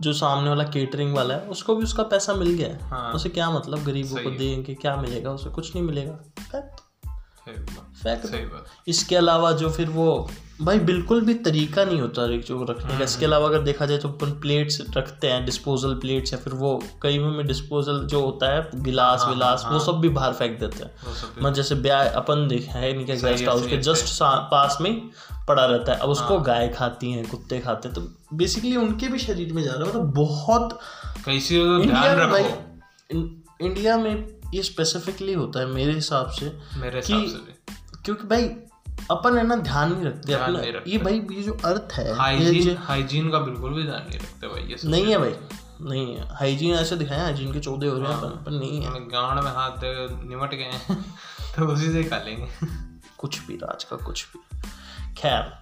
[0.03, 3.29] जो सामने वाला केटरिंग वाला है उसको भी उसका पैसा मिल गया है। हाँ। उसे
[3.29, 6.19] क्या मतलब गरीबों को देंगे क्या मिलेगा उसे कुछ नहीं मिलेगा।
[7.49, 10.29] फेंक दो, सही बात फेंक दो। सही बात इसके अलावा जो फिर वो
[10.61, 13.99] भाई बिल्कुल भी तरीका नहीं होता रे जो रखने का। इसके अलावा अगर देखा जाए
[13.99, 16.71] तो अपन प्लेट्स रखते हैं डिस्पोजल प्लेट्स या फिर वो
[17.03, 21.43] कई में डिस्पोजल जो होता है गिलास विलास वो सब भी बाहर फेंक देते हैं।
[21.43, 24.19] मैं जैसे ब्याह अपन देखा है इनके गेस्ट हाउस के जस्ट
[24.51, 24.93] पास में
[25.49, 29.19] पड़ा रहता है। अब उसको गाय खाती हैं कुत्ते खाते हैं तो बेसिकली उनके भी
[29.19, 30.79] शरीर में जा रहा है मतलब बहुत
[31.25, 31.79] कैसी हो
[33.61, 38.49] इंडिया में ये स्पेसिफिकली होता है मेरे हिसाब से मेरे हिसाब से क्योंकि भाई
[39.11, 41.93] अपन है ना ध्यान नहीं रखते ध्यान अपना। नहीं रखते। ये भाई ये जो अर्थ
[41.93, 45.35] है हाइजीन हाइजीन का बिल्कुल भी ध्यान नहीं रखते भाई ये नहीं है भाई।
[45.81, 48.91] नहीं है। हाइजीन ऐसे दिखाया हाइजीन के चौदह हो रहे हैं अपन पर नहीं है।
[49.09, 49.73] गांड में हाथ
[50.25, 51.03] निमट गए हैं
[51.57, 52.49] तो उसी से खा लेंगे।
[53.19, 54.61] कुछ भी राज का कुछ भी।
[55.15, 55.53] खैर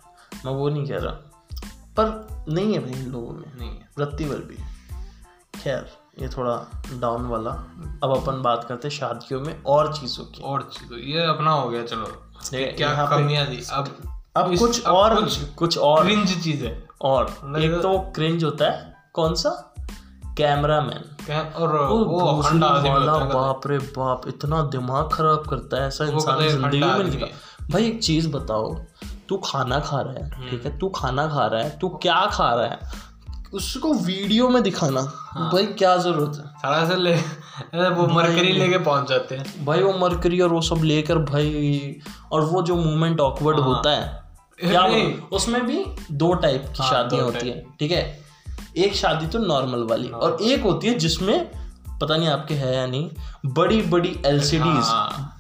[0.45, 1.13] मैं वो नहीं कह रहा।
[1.99, 4.57] पर नहीं है भाई इन लोगों में। नहीं है। रत्तीवर भी।
[5.61, 7.51] खैर। ये थोड़ा डाउन वाला।
[8.05, 11.71] अब अपन बात करते हैं शादियों में और चीज़ों की। और चीज़ ये अपना हो
[11.71, 12.13] गया चलो।
[12.51, 13.67] क्या कमियाँ थी?
[13.73, 13.97] अब
[14.37, 17.25] अब इस- कुछ अब और कुछ कुछ और। क्रिंज चीज़। है और
[17.59, 19.75] एक तो क्रिंज होता है। कौन सा?
[20.39, 22.43] कैमरा मैन और वो
[22.91, 27.19] वाला बाप रे बाप इतना दिमाग खराब करता है ऐसा इंसान ज़िंदगी में नहीं
[27.71, 28.75] भाई एक चीज़ बताओ
[29.29, 30.79] तू खाना खा रहा है ठीक है?
[30.79, 32.79] तू खाना खा रहा है तू क्या खा रहा है?
[33.57, 36.47] उसको वीडियो में दिखाना। हाँ। भाई क्या ज़रूरत है?
[36.63, 37.15] सारा से ले
[37.89, 41.97] वो मरकरी लेके पहुँच जाते हैं। भाई वो मरकरी और वो सब लेकर भाई
[42.33, 44.25] और वो जो मूवमेंट ऑकवर्ड हाँ। होता है
[44.61, 44.83] क्या
[45.37, 48.05] उसमें भी दो टाइप की हाँ, शादियाँ होती है ठीक है?
[48.77, 51.51] एक शादी तो नॉर्मल वाली और एक होती है जिसमें
[52.01, 53.11] पता नहीं आपके है या नहीं
[53.47, 54.81] बड़ी बड़ी एल सी डी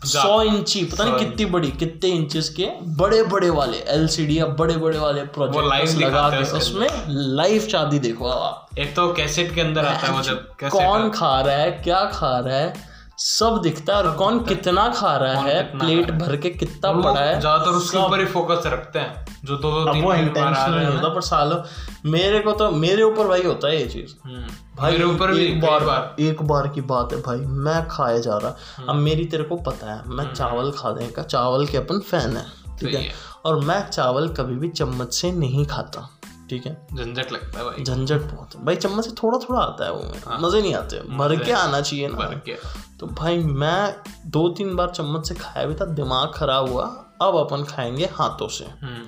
[0.08, 4.38] सौ इंची पता नहीं कितनी बड़ी कितने इंचेस के बड़े बड़े वाले एल सी डी
[4.38, 9.54] या बड़े बड़े वाले प्रोजेक्ट लगा के उसमें लाइव शादी देखो आप। एक तो कैसेट
[9.54, 11.70] के अंदर आता है मतलब कौन खा रहा है?
[11.70, 12.95] क्या खा रहा है?
[13.18, 17.20] सब दिखता है और कौन कितना खा रहा है कितना प्लेट भर के कितना पड़ा
[17.20, 20.18] है ज़्यादातर उसके ऊपर ही फोकस रखते हैं जो दो दो अब तीन वो बार
[20.18, 21.62] आ इंटेंशनल रहे नहीं होता पर सालों
[22.10, 25.44] मेरे को तो मेरे ऊपर भाई होता है ये चीज़। हम्म। भाई मेरे ऊपर भी
[25.46, 28.56] एक बार, बार। एक बार की बात है भाई मैं खाया जा रहा
[28.88, 32.46] अब मेरी तेरे को पता है मैं चावल खाने का चावल के अपन फ़ैन है
[32.80, 33.00] ठीक है?
[33.00, 33.12] है।
[33.44, 36.15] और मैं चावल कभी भी चम्मच से नहीं खाता।
[36.50, 36.86] ठीक है?
[36.94, 40.02] झंझट लगता है भाई। झंझट बहुत है। भाई चम्मच से थोड़ा थोड़ा आता है वो।
[40.02, 42.56] में मज़े नहीं आते। भर के आना चाहिए ना। भर के।
[43.00, 46.84] तो भाई मैं दो तीन बार चम्मच से खाया भी था दिमाग खराब हुआ।
[47.22, 49.04] अब अपन खाएँगे हाथों से। हम्म।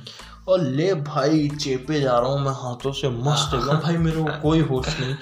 [0.48, 4.42] और ले भाई चेपे जा रहा हूँ मैं हाथों से। मस्त एकदम। भाई मेरे को
[4.42, 5.14] कोई होश नहीं।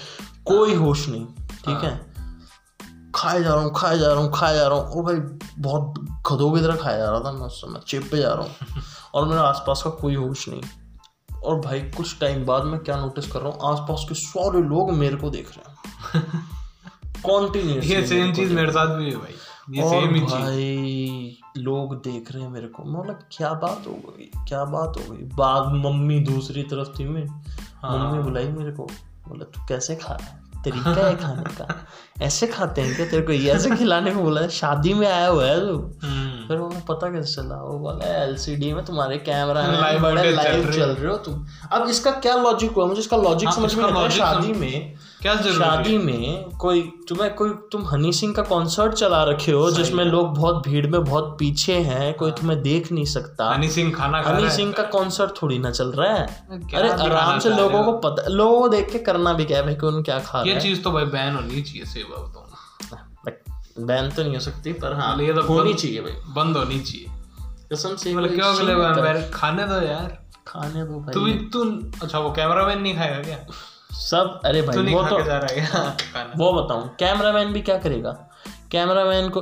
[0.44, 1.26] कोई होश नहीं।
[1.64, 2.16] ठीक है?
[3.14, 5.94] खाए जा रहा हूँ खाए जा रहा हूँ खाए जा रहा हूँ। और भाई बहुत
[6.32, 8.50] गधों की तरह खाया जा रहा था मैं उस समय। चेपे जा रहा हूँ।
[9.14, 10.62] और मेरे आसपास का कोई होश नहीं।
[11.46, 13.58] और भाई कुछ टाइम बाद मैं क्या नोटिस कर रहा हूँ?
[13.64, 16.40] आसपास के सारे लोग मेरे को देख रहे हैं।
[17.26, 19.34] कॉन्टिन्यूस ये सेम चीज़ मेरे साथ भी है भाई।
[19.70, 22.82] ये और सेम ही भाई लोग देख रहे हैं मेरे को।
[23.32, 24.30] क्या बात हो गई?
[24.48, 25.22] क्या बात हो गई?
[25.22, 27.26] बाद मम्मी दूसरी तरफ़ थी मैं
[27.82, 28.82] हाँ। मम्मी बुलाई मेरे को।
[29.28, 30.45] बोला तू कैसे खा रहा है?
[30.70, 31.86] तरीका है खाने का।
[32.22, 33.06] ऐसे खाते हैं क्या?
[33.06, 35.74] तेरे को ये ऐसे खिलाने को बोला है शादी में आया हुआ है तू?
[36.02, 37.56] हम्म। फिर वो पता कैसे चला?
[37.56, 42.10] वो बोला एलसीडी में तुम्हारे कैमरा है चल लाइव चल रहे हो तुम। अब इसका
[42.10, 42.86] क्या लॉजिक हुआ?
[42.86, 44.94] मुझे इसका लॉजिक हाँ, समझ में शादी में।
[45.26, 49.70] क्या ज़रूरत शादी में कोई तुम्हें कोई तुम हनी सिंह का कॉन्सर्ट चला रखे हो
[49.70, 53.92] जिसमें लोग बहुत भीड़ में बहुत पीछे हैं कोई तुम्हें देख नहीं सकता। हनी सिंह
[53.92, 56.26] खाना खा हनी सिंह का कॉन्सर्ट थोड़ी ना चल रहा है।
[56.74, 59.74] अरे आराम से लोगों को पता लोगों को देख के करना भी क्या है भाई
[59.74, 64.34] कौन क्या खा ये चीज़ तो भाई बैन होनी चाहिए सेव तो बैन तो नहीं
[64.34, 67.06] हो सकती पर हाँ ये तो होनी चाहिए भाई। बंद होनी चाहिए।
[67.72, 71.70] कसम से मतलब क्या अगले बार खाने दो यार। खाने दो तू भाई तू
[72.02, 73.46] अच्छा वो कैमरामैन नहीं खाएगा क्या?
[74.00, 75.16] सब अरे भाई वो तो
[76.38, 78.10] वो बताऊँ कैमरामैन भी क्या करेगा?
[78.72, 79.40] कैमरामैन को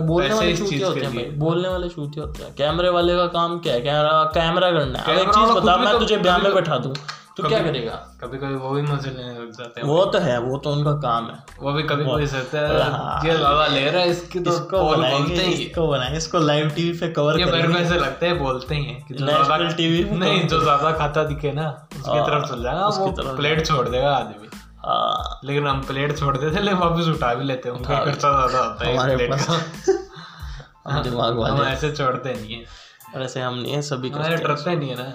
[0.00, 3.58] बोलने वाले शूट होते हैं भाई बोलने वाले शूट होते हैं। कैमरे वाले का काम
[3.58, 3.80] क्या है?
[3.80, 6.94] कैमरा कैमरा करना है। एक चीज़ बता मैं तो तुझे ब्याह में बैठा दूँ।
[7.36, 7.92] तो क्या करेगा?
[8.20, 10.92] कभी कभी वो भी मज़े लेने लग जाते हैं। वो तो है वो तो उनका
[11.00, 14.40] काम है। वो भी कभी कभी सोचते हाँ। हैं। ये ज़्यादा ले रहा है इसकी
[14.40, 17.98] तो इसको बोलते ही। इसको बनाएँगे इसको लाइव टीवी पे कवर ये मेरे को ऐसे
[17.98, 22.10] लगता है बोलते ही हैं कि ज़्यादा TV नहीं जो ज़्यादा खाता दिखे ना उसकी
[22.10, 24.48] हाँ, तरफ़ चल जाएगा उसकी वो तरफ़। प्लेट छोड़ देगा आदमी।
[24.86, 28.66] हाँ, लेकिन हम प्लेट छोड़ देते लेकिन वापस उठा भी लेते हैं। उनका खर्चा ज़्यादा
[28.68, 33.54] होता है हमारे प्लेट पास। का। हम दिमाग हम ऐसे छोड़ते नहीं है। वैसे हम
[33.54, 35.12] नहीं है सभी हमारे करते हैं। नहीं है ना।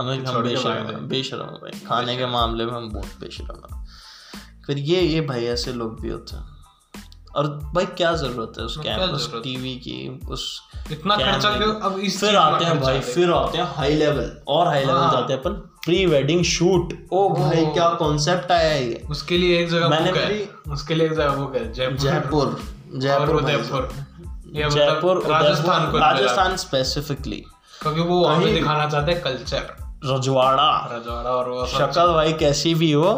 [0.00, 3.66] हमें हम छोड़ के बेशरम हैं बेशरम भाई। खाने के मामले में हम बहुत बेशरम
[3.66, 3.84] हैं।
[4.66, 6.48] फिर ये ये भाई ऐसे लोग भी होते हैं।
[7.36, 9.96] और भाई क्या ज़रूरत है उस कैमरा उस टीवी की
[10.28, 10.44] उस
[10.92, 11.74] इतना खर्चा क्यों?
[11.80, 15.32] अब इस फिर आते हैं भाई फिर आते हैं हाई लेवल और हाई लेवल। जाते
[15.32, 15.52] हैं अपन
[15.84, 20.72] प्री वेडिंग शूट ओ भाई क्या कॉन्सेप्ट आया है उसके लिए एक जगह मैंने बुक
[20.72, 22.56] उसके लिए एक जगह बुक है जयपुर। जयपुर
[22.96, 23.82] जयपुर
[24.54, 27.42] मतलब जयपुर राजस्थान राजस्थान स्पेसिफिकली
[27.82, 32.90] क्योंकि वो पे दिखाना चाहते हैं कल्चर रजवाड़ा। रजवाड़ा और वो शक्ल भाई कैसी भी
[32.92, 33.10] हो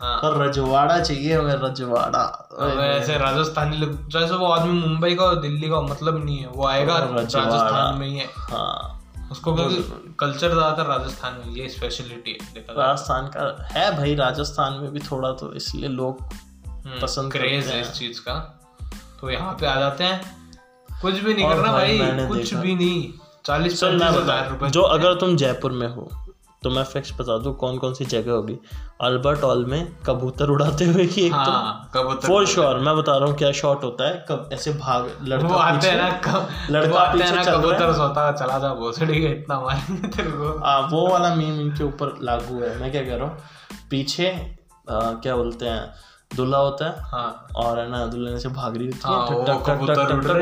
[0.00, 2.24] हाँ। पर रजवाड़ा चाहिए हमें रजवाड़ा।
[2.84, 6.66] ऐसे राजस्थानी लोग जैसे वो आदमी मुंबई का और दिल्ली का मतलब नहीं है वो
[6.66, 8.98] आएगा राजस्थान में ही है। हाँ।
[9.30, 14.90] उसको क्योंकि कल्चर ज़्यादातर राजस्थान में ये स्पेशलिटी है राजस्थान का है भाई राजस्थान में
[14.92, 16.22] भी थोड़ा तो इसलिए लोग
[17.02, 18.34] पसंद क्रेज है। इस चीज़ का।
[19.20, 20.20] तो यहाँ पे आ जाते हैं।
[20.88, 23.12] कुछ भी नहीं करना भाई कुछ भी नहीं।
[23.44, 26.10] चालीस बता हज़ार रुपए। जो अगर तुम जयपुर में हो
[26.64, 28.58] तो मैं फिक्स बता दूँ कौन कौन सी जगह होगी।
[29.00, 33.16] अल्बर्ट हॉल में कबूतर उड़ाते हुए की एक हाँ तो कबूतर फॉर श्योर मैं बता
[33.16, 36.48] रहा हूँ क्या शॉट होता है कब ऐसे भाग वो लड़का आते हैं ना कब
[36.70, 40.58] लड़का वो आते हैं ना है। कबूतर सोता चला जा भोसड़ी इतना मारेंगे तेरे को।
[40.60, 43.38] आ, वो वाला मीम इनके ऊपर लागू है मैं क्या कह रहा हूँ
[43.90, 44.30] पीछे
[44.90, 45.92] आ, क्या बोलते हैं
[46.36, 49.40] दूल्हा होता है हाँ। और है ना दुल्हन से भाग रही होती है हाँ, वो
[49.40, 49.50] और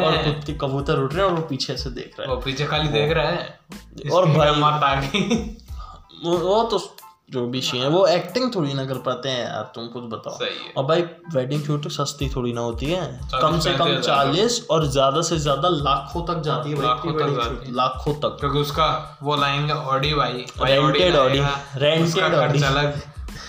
[0.01, 2.41] हैं। खुद के कबूतर उड़ रहे हैं और वो पीछे से देख रहा है। वो
[2.43, 3.59] पीछे खाली देख रहा है।
[4.13, 4.51] और भाई-
[6.25, 6.79] वो, तो
[7.31, 10.35] जो भी शी है वो एक्टिंग थोड़ी ना कर पाते हैं यार तुम खुद बताओ।
[10.35, 11.03] सही है। और भाई
[11.35, 13.03] वेडिंग शूट तो सस्ती थोड़ी ना होती है।
[13.35, 17.73] कम से कम चालीस और ज़्यादा से ज़्यादा लाखों तक जाती है लाखों तक है।
[17.75, 21.15] लाखों तक। क्योंकि उसका वो लाएँगे ऑडी भाई rented
[22.03, 23.01] उसका खर्च Audi। अलग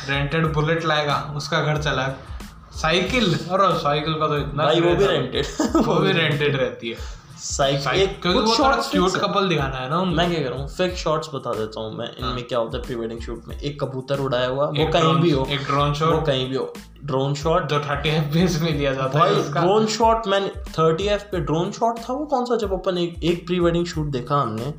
[0.09, 2.29] रेंटेड बुलेट लाएगा उसका खर्च अलग
[2.73, 5.45] साइकिल और साइकिल का तो इतना भाई वो भी रेंटेड
[5.87, 6.97] वो भी रेंटेड रहती है।
[7.41, 10.49] साइकिल साइकिल एक कुछ शॉट्स क्यूट कपल दिखाना है ना मैं क्या कर?
[10.49, 13.21] रहा हूँ फेक शॉट्स बता देता हूँ मैं हाँ। इनमें क्या होता है प्री वेडिंग
[13.21, 13.57] शूट में?
[13.59, 16.73] एक कबूतर उड़ाया हुआ वो कहीं भी हो। एक ड्रोन वो कहीं भी हो।
[17.03, 21.39] ड्रोन शॉट जो थर्टी एफ़ में लिया जाता है ड्रोन शॉट मैंने थर्टी एफ़ पे
[21.39, 22.25] ड्रोन शॉट था वो?
[22.25, 22.55] कौन सा?
[22.55, 24.73] जब अपन एक एक प्री वेडिंग शूट देखा हमने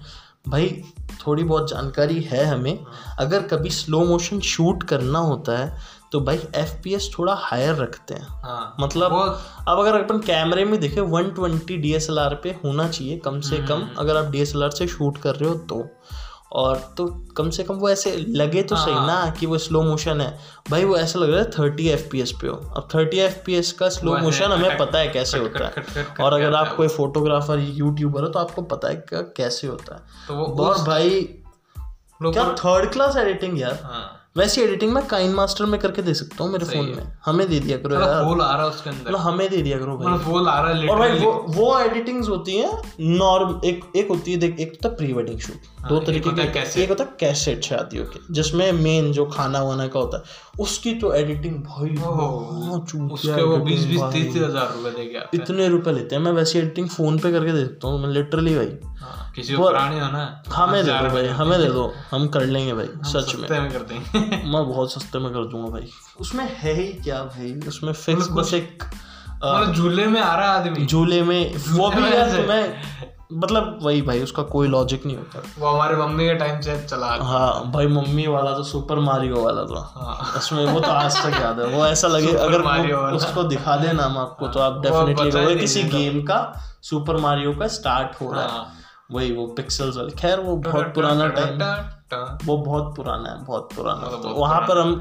[0.48, 0.68] भाई
[1.27, 6.20] थोड़ी बहुत जानकारी है हमें। हाँ। अगर कभी स्लो मोशन शूट करना होता है तो
[6.20, 9.12] भाई एफ़ पी एस थोड़ा हायर रखते हैं। हाँ। मतलब
[9.68, 13.88] अब अगर अपन कैमरे में देखे 120 डीएसएलआर पे होना चाहिए कम से हम्म। कम
[13.98, 15.88] अगर आप डीएसएलआर से शूट कर रहे हो तो।
[16.53, 19.83] और तो कम से कम वो ऐसे लगे तो सही हाँ। ना कि वो स्लो
[19.83, 20.38] मोशन है।
[20.70, 23.44] भाई वो ऐसा लग रहा है थर्टी एफ़ पी एस पे हो। अब थर्टी एफ़
[23.44, 26.33] पी एस का स्लो मोशन हमें पता है कैसे कट- होता कट- है। कट- और
[26.33, 30.64] अगर आप कोई फोटोग्राफर यूट्यूबर हो तो आपको पता है कैसे होता है। तो वो
[30.64, 31.20] और भाई
[32.22, 36.45] क्या थर्ड क्लास एडिटिंग यार। हाँ। वैसी एडिटिंग मैं काइन मास्टर में करके दे सकता
[36.45, 38.90] हूँ मेरे फ़ोन में। हमें दे दिया करो मतलब यार। फूल आ रहा है उसके
[38.90, 41.33] अंदर। मतलब हमें दे दिया करो भाई। मतलब फूल आ रहा है और भाई वो
[41.49, 42.71] वो एडिटिंग्स होती हैं
[43.18, 46.88] नॉर्म एक एक होती है देख एक तो प्री वेडिंग शूट दो तरीके है एक
[46.88, 51.12] होता है कैसेट शादियों के जिसमें मेन जो खाना वाना का होता है उसकी तो
[51.14, 56.33] एडिटिंग भाई उसके वो बीस बीस तीस हज़ार रुपए के इतने रुपए लेते हैं मैं
[56.33, 58.73] वैसी एडिटिंग फ़ोन पे करके दे सकता हूँ लिटरली भाई।
[59.37, 62.73] किसी को करानी हो ना हमें दे दो भाई हमें दे दो। हम कर लेंगे
[62.75, 66.57] भाई सच में। सस्ते में कर देंगे। मैं बहुत सस्ते में कर दूँगा भाई। उसमें
[66.59, 67.61] है ही क्या भाई?
[67.69, 68.85] उसमें फिक्स मतलब बस एक
[69.45, 70.87] मतलब झूले में आ रहा आदमी?
[70.87, 72.83] झूले में वो भी यार में
[73.35, 77.07] मतलब वही भाई उसका कोई लॉजिक नहीं होता। वो हमारे मम्मी के टाइम से चला
[77.07, 81.41] हाँ भाई मम्मी वाला तो सुपर मारियो वाला था। हाँ। उसमें वो तो आज तक
[81.41, 82.62] याद है। वो ऐसा लगे अगर।
[83.12, 88.21] उसको दिखा देना हम आपको तो आप डेफिनेटली किसी गेम का सुपर मारियो का स्टार्ट
[88.21, 88.75] हो रहा है। हाँ।
[89.12, 91.59] वही वो पिक्सल्स वाले। खैर वो बहुत पुराना टाइम
[92.44, 95.01] वो बहुत पुराना है बहुत पुराना। मतलब तो वहाँ पर हम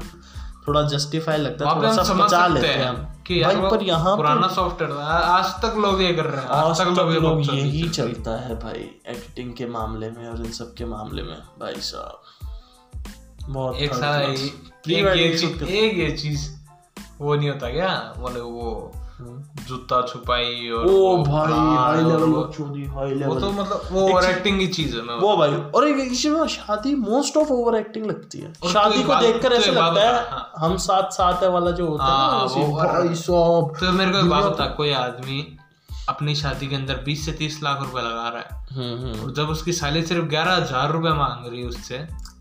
[0.68, 2.96] थोड़ा जस्टिफाई लगता है थोड़ा सा बचा लेते हैं हम।
[3.26, 6.80] कि यार भाई पर यहाँ पुराना सॉफ्टवेयर आज तक लोग ये कर रहे हैं आज
[6.80, 10.84] तक ये लोग यही। चलता है। भाई एडिटिंग के मामले में और इन सब के
[10.84, 12.20] मामले में भाई साहब।
[13.48, 16.50] बहुत एक class। एक ये चीज़ एक ये चीज़
[17.20, 18.14] वो नहीं होता क्या?
[18.16, 24.08] वो जूता छुपाई और ओ भाई हाई लेवल बकचोदी हाई लेवल वो तो मतलब वो
[24.08, 28.38] ओवर एक्टिंग की चीज़ है वो भाई और इसमें शादी मोस्ट ऑफ़ ओवर एक्टिंग लगती
[28.38, 32.04] है। शादी को देखकर ऐसे लगता है हाँ। हम साथ साथ है वाला जो होता
[32.04, 35.58] है ना हाँ, वो- भाई साहब तो मेरे को एक बात बता कोई आदमी
[36.08, 39.32] अपनी शादी के अंदर 20 से 30 लाख रुपए लगा रहा है हम्म हम्म। और
[39.32, 41.98] जब उसकी साली सिर्फ़ ग्यारह हज़ार रुपए मांग रही है उससे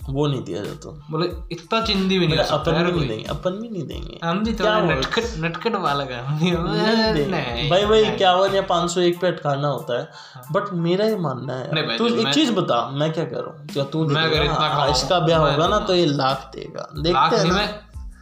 [0.09, 3.69] वो नहीं दिया जाता। बोले इतना चिंदी भी नहीं अपन भी नहीं देंगे अपन भी
[3.69, 8.61] नहीं देंगे। हम भी क्या थोड़ा नटखट नटखट वाला का नहीं। भाई भाई इक्यावन या
[8.71, 10.07] पाँच सौ एक पे अटकाना होता है।
[10.51, 13.67] बट मेरा ये मानना हाँ। है तू एक चीज़ बता मैं क्या कर हूँ?
[13.67, 17.35] क्या तू मैं अगर इतना हाँ, इसका ब्याह होगा ना तो ये लाख देगा। देखते
[17.37, 17.69] हैं मैं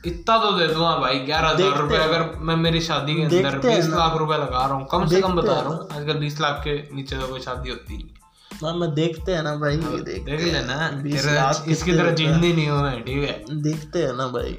[0.05, 3.59] इतना तो दे दूँगा भाई ग्यारह हज़ार रुपए अगर मैं मेरी शादी के अंदर हैं
[3.61, 6.61] बीस। लाख रुपए लगा रहा हूँ कम से कम बता रहा हूँ आजकल बीस लाख
[6.63, 8.18] के नीचे तो कोई शादी होती। नहीं
[8.63, 12.83] हाँ, मैं देखते हैं ना भाई देखते देख लेना तेरा इसकी तरह जिंदी नहीं हूँ
[12.83, 13.61] मैं ठीक है?
[13.61, 14.57] देखते हैं ना भाई।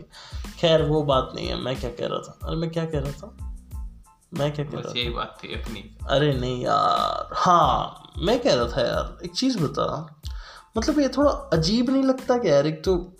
[0.59, 2.39] खैर वो बात नहीं है मैं क्या कह रहा था?
[2.43, 3.37] अरे मैं क्या कह रहा था?
[4.35, 8.55] मैं क्या कह रहा बस यही बात थी अपनी। अरे नहीं यार। हाँ मैं कह
[8.55, 10.19] रहा था यार एक चीज़ बता।
[10.79, 12.67] मतलब ये थोड़ा अजीब नहीं लगता क्या यार?
[12.67, 13.17] एक तो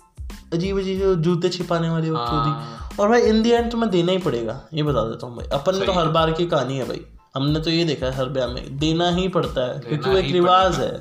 [0.53, 4.11] अजीब अजीब जो जूते छिपाने वाली हाँ। होती और भाई इन दी एंड तुम्हें देना
[4.11, 7.05] ही पड़ेगा ये बता देता हूँ भाई। अपन तो हर बार की कहानी है भाई।
[7.35, 10.31] हमने तो ये देखा है हर ब्याह में देना ही पड़ता है क्योंकि वो एक
[10.31, 10.91] रिवाज है।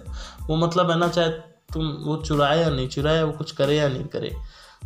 [0.49, 1.29] वो मतलब है ना चाहे
[1.73, 4.35] तुम वो चुराए या नहीं चुराए वो कुछ करे या नहीं करे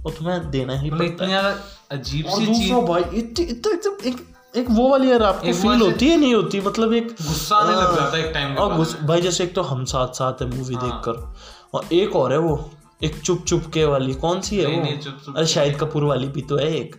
[0.02, 1.54] वो तुम्हें देना ही मतलब पड़ता ज़्यादा
[1.90, 5.80] अजीब है सी चीज़ भाई इतनी इतना एकदम एक एक वो वाली यार आपको फील
[5.82, 6.60] होती है नहीं होती?
[6.60, 9.84] मतलब एक गुस्सा आने लग जाता है एक टाइम और भाई जैसे एक तो हम
[9.84, 12.70] साथ साथ है मूवी हाँ। देखकर और एक और है वो
[13.04, 15.32] एक चुप चुप के वाली कौन सी है वो?
[15.34, 16.96] अरे शाहिद कपूर वाली भी तो है एक।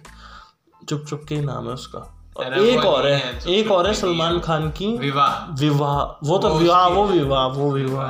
[0.90, 4.40] चुप चुप के ही नाम है उसका। और एक और है एक और है सलमान
[4.40, 8.10] खान की। विवाह। विवाह। वो तो विवाह वो विवाह वो विवाह।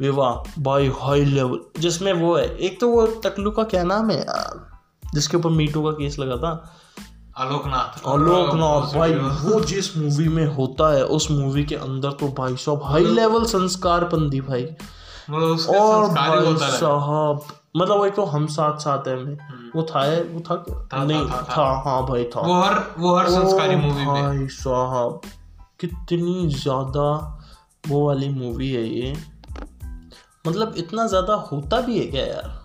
[0.00, 4.18] विवाह भाई हाई लेवल जिसमें वो है एक तो वो टकलू का क्या नाम है
[4.18, 4.80] यार?
[5.14, 6.76] जिसके ऊपर मीटू का केस लगा था।
[7.38, 12.56] आलोकनाथ। आलोकनाथ भाई वो जिस मूवी में होता है उस मूवी के अंदर तो भाई
[12.56, 14.66] साहब हाई लेवल संस्कार पंदी भाई।
[15.30, 17.44] मतलब और भाई साहब
[17.76, 19.38] मतलब एक तो हम साथ साथ है में।
[19.76, 20.88] वो था है वो था क्या?
[20.92, 24.06] था, नहीं था, था, था, था हाँ भाई था। वो हर वो हर संस्कारी मूवी
[24.06, 25.20] में। भाई साहब
[25.80, 27.38] कितनी ज़्यादा
[27.88, 29.16] वो वाली मूवी है ये।
[30.46, 32.62] मतलब इतना ज़्यादा होता भी है क्या यार?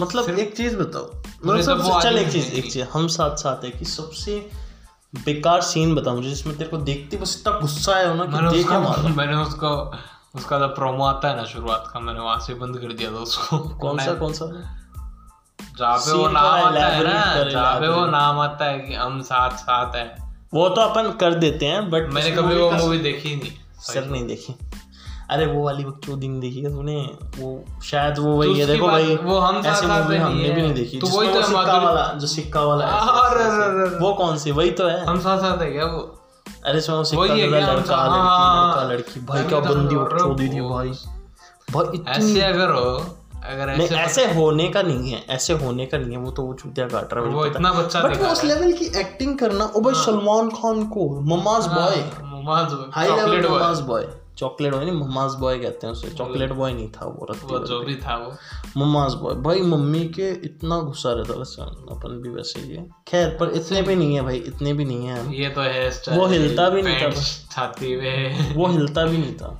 [0.00, 1.10] मतलब एक चीज़ बताओ।
[1.46, 4.50] मतलब तो चल एक चीज़ एक चीज़ हम साथ साथ है कि सबसे
[5.14, 8.66] बेकार सीन बता मुझे जिसमें तेरे को देखते बस इतना गुस्सा है ना कि देख
[8.66, 9.92] उसका मारो। मैंने उसको
[10.34, 13.16] उसका जो प्रोमो आता है ना शुरुआत का मैंने वहाँ से बंद कर दिया था
[13.16, 14.46] उसको। कौन सा कौन सा?
[15.80, 19.20] जहाँ पे वो नाम आता है ना जहाँ पे वो नाम आता है कि हम
[19.22, 20.04] साथ साथ है।
[20.54, 24.26] वो तो अपन कर देते हैं बट मैंने कभी वो मूवी देखी नहीं। सर नहीं
[24.26, 24.54] देखी।
[25.30, 26.96] अरे वो वाली बकचोदी नहीं देखी है तूने?
[27.38, 30.98] वो शायद वो वही है देखो भाई वो हम ऐसे मूवी हमने। भी नहीं देखी
[30.98, 34.50] तो वही तो वो है सिक्का वाला जो सिक्का वाला है, वो कौन सी?
[34.50, 36.00] वही तो है। हम साथ साथ है क्या वो?
[36.64, 40.48] अरे वो सिक्का वाला लड़का लड़की हाँ, लड़का लड़की। भाई क्या तो बंदी अरे बकचोदी
[40.48, 40.92] थी भाई।
[41.70, 45.98] भाई ऐसे अगर हो अगर नहीं ऐसे ऐसे होने का नहीं है ऐसे होने का
[45.98, 48.44] नहीं है वो तो वो चूतिया काट रहा है वो इतना बच्चा बट वो उस
[48.44, 53.46] लेवल की एक्टिंग करना ओ भाई सलमान खान को mama's boy mama's high level chocolate
[53.46, 54.06] boy mama's boy
[54.38, 57.94] chocolate boy नहीं ममाज बॉय कहते हैं उसे चॉकलेट बॉय नहीं था वो जो भी
[57.94, 62.60] था वो। ममाज बॉय भाई मम्मी के इतना गुस्सा रहता था वैसे अपन भी वैसे
[62.60, 65.60] ही है। खैर पर इतने भी नहीं है भाई इतने भी नहीं है। ये तो
[65.60, 67.10] है वो हिलता भी नहीं था
[67.50, 69.58] छाती में वो हिलता भी नहीं था।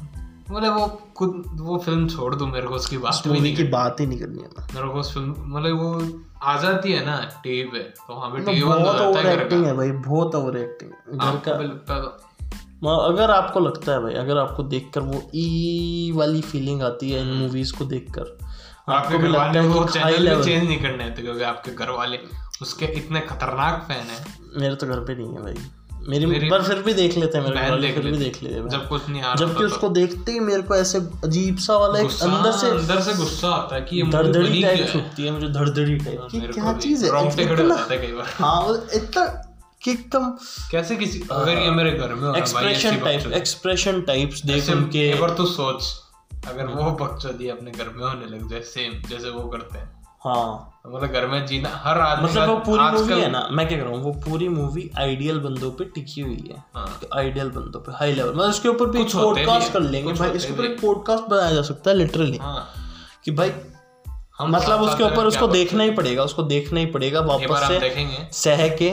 [0.51, 0.87] मतलब वो
[1.17, 4.19] खुद वो फ़िल्म छोड़ दूँ मेरे को उसकी बात भी नहीं की बात ही नहीं
[4.19, 8.15] करनी है मेरे को उस फ़िल्म मतलब वो आ जाती है ना टीवी पे तो
[8.15, 11.27] वहाँ पे टीवी मतलब बंद हो जाता है एक्टिंग है भाई बहुत ओवर एक्टिंग घर
[11.27, 16.13] आपको का लगता है तो। अगर आपको लगता है भाई अगर आपको देखकर वो ई
[16.15, 18.39] वाली फीलिंग आती है इन मूवीज़ को देखकर
[18.89, 22.19] आपको भी लगता है वो चैनल भी चेंज नहीं करने देते क्योंकि आपके घर वाले
[22.63, 24.25] उसके इतने खतरनाक फ़ैन है।
[24.61, 25.55] मेरे तो घर पे नहीं है भाई।
[26.09, 28.89] मेरी पर फिर भी देख लेते हैं मेरे देख फिर भी देख लेते हैं जब
[28.89, 32.05] कुछ नहीं आ रहा जबकि उसको देखते ही मेरे को ऐसे अजीब सा वाला तो
[32.05, 34.93] एक अंदर से अंदर से गुस्सा आता है कि ये धड़धड़ी टाइप है?
[34.93, 37.11] छुपती है मुझे धड़धड़ी टाइप कि क्या चीज़ है?
[37.13, 39.27] रोंगटे खड़े हो जाते हैं कई बार। हाँ इतना
[39.83, 40.31] कि एकदम
[40.71, 45.21] कैसे किसी अगर ये मेरे घर में हो एक्सप्रेशन टाइप एक्सप्रेशन टाइप्स देख उनके एक
[45.21, 45.83] बार तो सोच
[46.49, 50.81] अगर वो बकचोदी अपने घर में होने लग जाए सेम जैसे वो करते हैं। हाँ।
[50.83, 53.79] तो मतलब घर में जीना हर आदमी मतलब वो पूरी मूवी है ना मैं क्या
[53.79, 57.81] कर रहा हूँ वो पूरी मूवी आइडियल बंदों पे टिकी हुई है। हाँ। आइडियल बंदों
[57.81, 61.31] पे हाई लेवल मतलब उसके ऊपर भी पॉडकास्ट कर लेंगे भाई इसके ऊपर एक पॉडकास्ट
[61.31, 62.67] बनाया जा सकता है लिटरली हाँ।
[63.25, 63.53] कि भाई
[64.39, 68.69] हम मतलब उसके ऊपर उसको देखना ही पड़ेगा उसको देखना ही पड़ेगा वापस से सह
[68.77, 68.93] के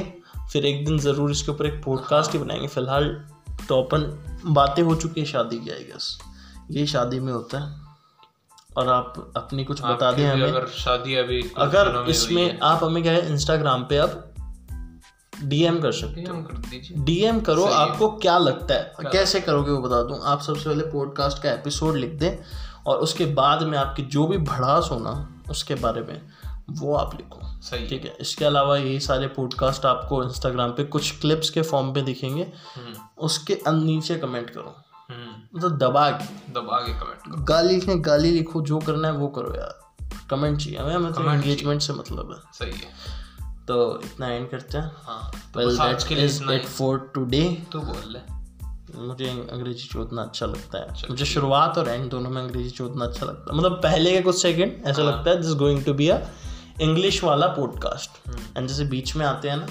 [0.52, 3.10] फिर एक दिन ज़रूर इसके ऊपर एक पॉडकास्ट ही बनाएँगे। फ़िलहाल
[3.70, 4.02] तो अपन
[4.46, 6.18] बातें हो चुकी है शादी की आई गेस
[6.72, 7.87] ये शादी में होता है।
[8.78, 13.13] और आप अपनी कुछ बता दें हमें। अगर शादी अभी अगर इसमें आप हमें क्या
[13.13, 14.34] है इंस्टाग्राम पे आप
[15.44, 20.04] डीएम कर सकते हो। कर डीएम करो आपको क्या लगता है। कैसे करोगे वो बता
[20.04, 22.38] दूँ। आप सबसे पहले पॉडकास्ट का एपिसोड लिख दें
[22.88, 26.22] और उसके बाद में आपकी जो भी भड़ास होना उसके बारे में
[26.70, 28.18] वो आप लिखो। सही ठीक है?
[28.20, 32.94] इसके अलावा ये सारे पॉडकास्ट आपको इंस्टाग्राम पे कुछ क्लिप्स के फॉर्म पे दिखेंगे। हम्म,
[33.18, 34.76] उसके नीचे कमेंट करो।
[35.56, 39.28] मतलब दबा के। दबा के कमेंट करो। गाली लिखें गाली लिखो जो करना है वो
[39.28, 39.80] करो यार।
[40.30, 43.17] कमेंट चाहिए हमें मतलब एंगेजमेंट से मतलब है। सही है।
[43.65, 46.62] तो इतना एंड करते हैं। हाँ तो वेल आज दैट के लिए इज़ इतना इट
[46.62, 48.38] ही। फॉर टुडे तू बोल ले।
[48.96, 53.26] मुझे अंग्रेज़ी चोदना अच्छा लगता है। मुझे शुरुआत और एंड दोनों में अंग्रेज़ी चोदना अच्छा
[53.26, 56.10] लगता है। मतलब पहले के कुछ सेकंड ऐसा हाँ। लगता है this going to be
[56.10, 56.17] a
[56.82, 59.67] English वाला पॉडकास्ट हम्म। एंड जैसे बीच में आते हैं ना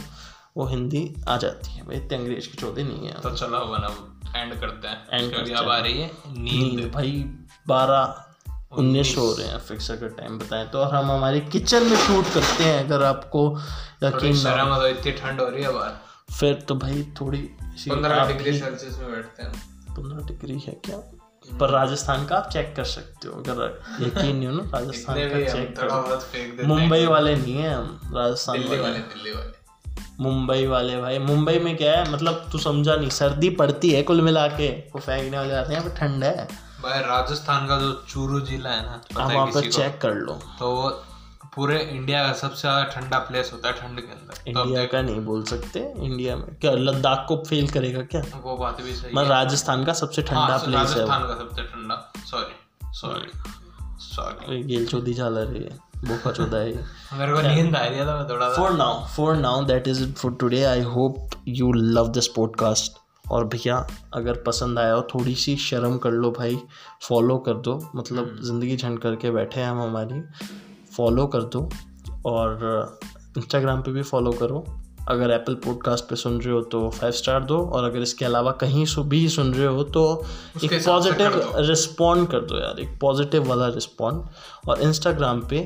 [0.57, 3.89] वो हिंदी आ जाती है। भाई इतने अंग्रेज़ की चौधरी नहीं है। तो चलो बना
[4.35, 7.11] एंड करते हैं। क्योंकि करते अब आ रही है नींद। भाई
[7.69, 8.23] बारह
[8.73, 12.25] उन्नीस हो रहे हैं फिक्स अगर टाइम बताएँ तो। और हम हमारे किचन में शूट
[12.35, 13.59] करते हैं अगर आपको
[14.03, 17.39] यकीन ना शर्म आ तो इतनी ठंड हो रही है बाहर। फिर तो भाई थोड़ी
[17.39, 19.53] पंद्रह डिग्री सेल्सियस में बैठते हैं।
[19.91, 20.99] पंद्रह डिग्री है क्या?
[21.61, 25.53] पर राजस्थान का आप चेक कर सकते हो अगर यकीन नहीं हो ना राजस्थान का
[25.53, 29.66] चेक करो। मुंबई वाले नहीं है हम राजस्थान वाले दिल्ली वाले।
[30.21, 34.21] मुंबई वाले भाई। मुंबई में क्या है मतलब तू समझा नहीं सर्दी पड़ती है कुल
[34.23, 36.49] मिला के। वो फेंकने वाले आते हैं यहाँ पे ठंड है।
[36.83, 39.73] भाई राजस्थान का जो चूरू जिला है ना है वहाँ किसी पर को?
[39.73, 40.89] चेक कर लो। तो वो
[41.55, 44.85] पूरे इंडिया का सबसे ज़्यादा ठंडा प्लेस होता है ठंड के अंदर। इंडिया तो इंडिया
[44.87, 48.23] का नहीं बोल सकते इंडिया में। क्या लद्दाख को फेल करेगा क्या?
[48.43, 51.35] वो बात भी सही मैं है। राजस्थान का सबसे ठंडा हाँ, प्लेस है राजस्थान का
[51.35, 51.97] सबसे ठंडा।
[52.27, 53.31] सॉरी सॉरी
[54.05, 55.69] सॉरी गेल चौधरी झाला रे
[56.09, 56.85] बोका चौधा है।
[57.19, 59.91] मेरे को नींद आ रही है तो मैं थोड़ा सा for now for now that
[59.95, 60.63] is it for today.
[60.69, 63.03] I hope you love this podcast.
[63.27, 63.77] और भैया
[64.15, 66.59] अगर पसंद आया हो थोड़ी सी शर्म कर लो भाई।
[67.09, 70.21] फॉलो कर दो। मतलब ज़िंदगी झंड करके बैठे हैं हम हमारी।
[70.97, 71.69] फॉलो कर दो।
[72.27, 72.99] और
[73.39, 74.65] इंस्टाग्राम पे भी फॉलो करो।
[75.09, 78.53] अगर एप्पल पॉडकास्ट पे सुन रहे हो तो फाइव स्टार दो। और अगर इसके अलावा
[78.61, 80.05] कहीं सु भी सुन रहे हो तो
[80.65, 85.61] एक पॉजिटिव रिस्पॉन्ड कर दो। यार। एक पॉजिटिव वाला रिस्पॉन्ड और इंस्टाग्राम पे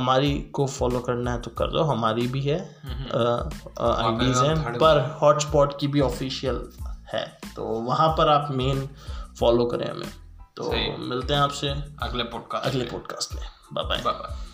[0.00, 2.58] हमारी को फॉलो करना है तो कर दो हमारी भी है।
[2.90, 6.62] आईडीज हैं पर हॉटस्पॉट की भी ऑफिशियल
[7.14, 7.24] है
[7.56, 8.88] तो वहाँ पर आप मेन
[9.40, 10.10] फॉलो करें हमें।
[10.56, 10.70] तो
[11.08, 11.68] मिलते हैं आपसे
[12.02, 13.42] अगले पॉडकास्ट अगले पॉडकास्ट में।
[13.72, 14.49] Bye bye